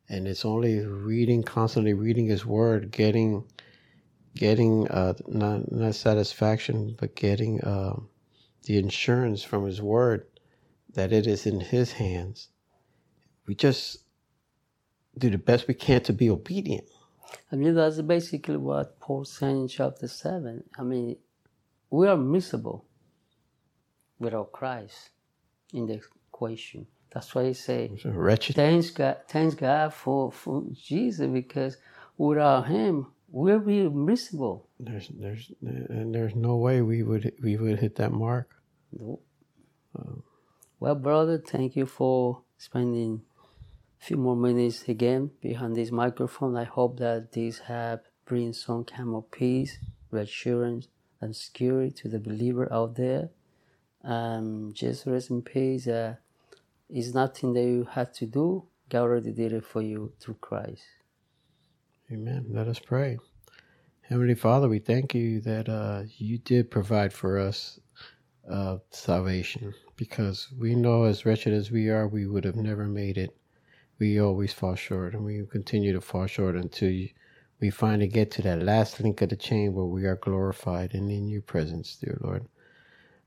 And 0.08 0.28
it's 0.28 0.44
only 0.44 0.80
reading, 0.80 1.42
constantly 1.42 1.94
reading 1.94 2.26
His 2.26 2.46
Word, 2.46 2.92
getting, 2.92 3.44
getting 4.36 4.88
uh, 4.88 5.14
not 5.28 5.72
not 5.72 5.96
satisfaction, 5.96 6.96
but 7.00 7.16
getting. 7.16 7.66
um 7.66 8.08
the 8.64 8.78
insurance 8.78 9.42
from 9.42 9.66
his 9.66 9.82
word 9.82 10.26
that 10.94 11.12
it 11.12 11.26
is 11.26 11.46
in 11.46 11.60
His 11.60 11.92
hands. 11.92 12.48
We 13.46 13.54
just 13.54 13.98
do 15.18 15.30
the 15.30 15.38
best 15.38 15.68
we 15.68 15.74
can 15.74 16.02
to 16.02 16.12
be 16.12 16.30
obedient. 16.30 16.86
I 17.52 17.56
mean, 17.56 17.74
that's 17.74 18.00
basically 18.02 18.56
what 18.58 19.00
Paul 19.00 19.24
said 19.24 19.50
in 19.50 19.68
chapter 19.68 20.08
7. 20.08 20.64
I 20.78 20.82
mean, 20.82 21.16
we 21.90 22.08
are 22.08 22.16
miserable 22.16 22.86
without 24.18 24.52
Christ 24.52 25.10
in 25.72 25.86
the 25.86 26.00
equation. 26.30 26.86
That's 27.12 27.34
why 27.34 27.46
he 27.46 27.54
say, 27.54 27.92
wretched. 28.04 28.56
thanks 28.56 28.90
God, 28.90 29.18
thanks 29.28 29.54
God 29.54 29.94
for, 29.94 30.32
for 30.32 30.64
Jesus 30.74 31.28
because 31.28 31.78
without 32.18 32.68
him, 32.68 33.08
we'll 33.28 33.60
be 33.60 33.88
miserable. 33.88 34.68
There's 34.78 35.08
there's 35.08 35.52
and 35.62 36.14
there's 36.14 36.34
no 36.34 36.56
way 36.56 36.82
we 36.82 37.02
would 37.02 37.32
we 37.42 37.56
would 37.56 37.78
hit 37.78 37.96
that 37.96 38.12
mark. 38.12 38.50
No. 38.92 39.20
Well, 40.78 40.94
brother, 40.94 41.38
thank 41.38 41.74
you 41.74 41.86
for 41.86 42.42
spending 42.58 43.22
a 44.00 44.04
few 44.04 44.18
more 44.18 44.36
minutes 44.36 44.86
again 44.88 45.30
behind 45.40 45.74
this 45.74 45.90
microphone. 45.90 46.56
I 46.56 46.64
hope 46.64 46.98
that 46.98 47.32
this 47.32 47.60
have 47.60 48.00
bring 48.26 48.52
some 48.52 48.84
kind 48.84 49.14
of 49.14 49.30
peace, 49.30 49.78
reassurance, 50.10 50.88
and 51.20 51.34
security 51.34 51.92
to 51.92 52.08
the 52.08 52.18
believer 52.18 52.70
out 52.70 52.96
there. 52.96 53.30
Um, 54.04 54.72
just 54.74 55.06
rest 55.06 55.30
in 55.30 55.42
peace. 55.42 55.86
Uh, 55.86 56.16
it's 56.90 57.14
nothing 57.14 57.54
that 57.54 57.62
you 57.62 57.88
have 57.92 58.12
to 58.14 58.26
do. 58.26 58.66
God 58.88 59.00
already 59.00 59.32
did 59.32 59.52
it 59.52 59.64
for 59.64 59.82
you 59.82 60.12
through 60.20 60.36
Christ. 60.40 60.82
Amen. 62.12 62.46
Let 62.50 62.68
us 62.68 62.78
pray. 62.78 63.18
Heavenly 64.02 64.36
Father, 64.36 64.68
we 64.68 64.78
thank 64.78 65.12
you 65.12 65.40
that 65.40 65.68
uh, 65.68 66.02
you 66.18 66.38
did 66.38 66.70
provide 66.70 67.12
for 67.12 67.36
us 67.36 67.80
uh, 68.48 68.76
salvation 68.90 69.74
because 69.96 70.46
we 70.56 70.76
know 70.76 71.02
as 71.02 71.26
wretched 71.26 71.52
as 71.52 71.72
we 71.72 71.88
are, 71.88 72.06
we 72.06 72.28
would 72.28 72.44
have 72.44 72.54
never 72.54 72.84
made 72.86 73.18
it. 73.18 73.36
We 73.98 74.20
always 74.20 74.52
fall 74.52 74.76
short 74.76 75.14
and 75.14 75.24
we 75.24 75.44
continue 75.50 75.92
to 75.94 76.00
fall 76.00 76.28
short 76.28 76.54
until 76.54 76.90
we 77.60 77.70
finally 77.70 78.06
get 78.06 78.30
to 78.32 78.42
that 78.42 78.62
last 78.62 79.00
link 79.00 79.20
of 79.22 79.30
the 79.30 79.36
chain 79.36 79.74
where 79.74 79.86
we 79.86 80.04
are 80.04 80.16
glorified 80.16 80.94
and 80.94 81.10
in 81.10 81.28
your 81.28 81.42
presence, 81.42 81.96
dear 81.96 82.18
Lord. 82.20 82.46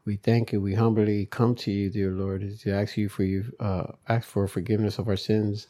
We 0.05 0.15
thank 0.15 0.53
you. 0.53 0.61
We 0.61 0.75
humbly 0.75 1.25
come 1.25 1.53
to 1.55 1.71
you, 1.71 1.89
dear 1.89 2.11
Lord, 2.11 2.57
to 2.59 2.71
ask 2.71 2.95
you 2.95 3.09
for 3.09 3.23
you, 3.23 3.51
uh, 3.59 3.87
ask 4.07 4.25
for 4.25 4.47
forgiveness 4.47 4.99
of 4.99 5.09
our 5.09 5.17
sins, 5.17 5.67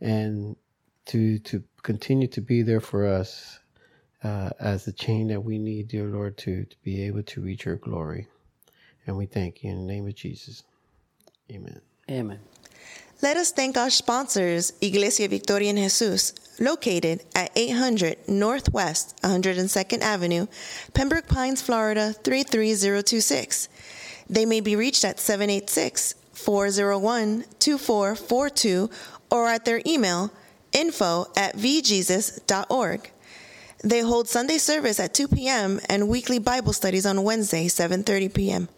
and 0.00 0.56
to 1.10 1.38
to 1.40 1.62
continue 1.82 2.28
to 2.28 2.40
be 2.40 2.62
there 2.62 2.80
for 2.80 3.06
us 3.06 3.58
uh, 4.22 4.50
as 4.60 4.84
the 4.84 4.92
chain 4.92 5.28
that 5.28 5.42
we 5.42 5.58
need, 5.58 5.88
dear 5.88 6.06
Lord, 6.06 6.36
to 6.38 6.64
to 6.64 6.76
be 6.84 7.02
able 7.04 7.22
to 7.24 7.40
reach 7.40 7.64
your 7.64 7.76
glory. 7.76 8.26
And 9.06 9.16
we 9.16 9.26
thank 9.26 9.62
you 9.64 9.70
in 9.70 9.86
the 9.86 9.92
name 9.92 10.06
of 10.06 10.14
Jesus. 10.14 10.62
Amen. 11.50 11.80
Amen. 12.08 12.38
Let 13.22 13.36
us 13.36 13.52
thank 13.52 13.76
our 13.76 13.90
sponsors, 13.90 14.72
Iglesia 14.80 15.28
Victoria 15.28 15.70
en 15.70 15.76
Jesus, 15.76 16.32
located 16.58 17.22
at 17.34 17.50
800 17.54 18.28
Northwest 18.28 19.20
102nd 19.22 20.00
Avenue, 20.00 20.46
Pembroke 20.94 21.28
Pines, 21.28 21.60
Florida 21.60 22.12
33026. 22.12 23.68
They 24.28 24.46
may 24.46 24.60
be 24.60 24.76
reached 24.76 25.04
at 25.04 25.18
786 25.18 26.14
401 26.32 27.44
2442 27.58 28.88
or 29.30 29.48
at 29.48 29.64
their 29.64 29.82
email 29.84 30.30
info 30.80 31.26
at 31.36 31.56
vjesus.org. 31.56 33.10
They 33.82 34.00
hold 34.00 34.28
Sunday 34.28 34.58
service 34.58 35.00
at 35.00 35.14
2 35.14 35.28
p.m. 35.28 35.80
and 35.88 36.08
weekly 36.08 36.38
Bible 36.38 36.72
studies 36.72 37.06
on 37.06 37.22
Wednesday, 37.22 37.66
7:30 37.66 38.34
p.m., 38.34 38.68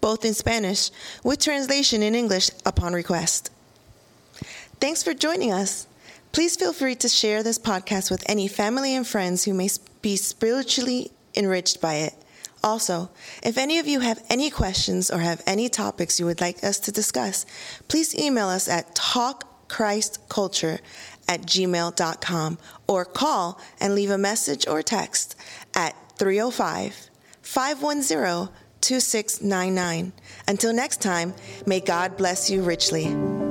both 0.00 0.24
in 0.24 0.34
Spanish 0.34 0.90
with 1.22 1.40
translation 1.40 2.02
in 2.02 2.14
English 2.14 2.50
upon 2.64 2.92
request. 2.92 3.50
Thanks 4.80 5.02
for 5.02 5.14
joining 5.14 5.52
us. 5.52 5.86
Please 6.32 6.56
feel 6.56 6.72
free 6.72 6.96
to 6.96 7.08
share 7.08 7.42
this 7.42 7.58
podcast 7.58 8.10
with 8.10 8.28
any 8.28 8.48
family 8.48 8.94
and 8.94 9.06
friends 9.06 9.44
who 9.44 9.54
may 9.54 9.68
be 10.02 10.16
spiritually 10.16 11.10
enriched 11.34 11.80
by 11.80 11.94
it. 11.94 12.14
Also, 12.62 13.10
if 13.42 13.58
any 13.58 13.78
of 13.78 13.86
you 13.86 14.00
have 14.00 14.24
any 14.30 14.50
questions 14.50 15.10
or 15.10 15.18
have 15.18 15.42
any 15.46 15.68
topics 15.68 16.18
you 16.18 16.26
would 16.26 16.40
like 16.40 16.64
us 16.64 16.78
to 16.80 16.90
discuss, 16.90 17.44
please 17.88 18.14
email 18.14 18.48
us 18.48 18.68
at 18.68 18.94
talkchristculture 18.96 20.80
at 21.28 21.42
gmail.com 21.42 22.58
or 22.86 23.04
call 23.04 23.60
and 23.80 23.94
leave 23.94 24.10
a 24.10 24.18
message 24.18 24.66
or 24.66 24.82
text 24.82 25.36
at 25.74 25.94
305 26.18 27.10
510 27.42 28.54
2699. 28.80 30.12
Until 30.46 30.72
next 30.72 31.00
time, 31.00 31.34
may 31.66 31.80
God 31.80 32.16
bless 32.16 32.50
you 32.50 32.62
richly. 32.62 33.43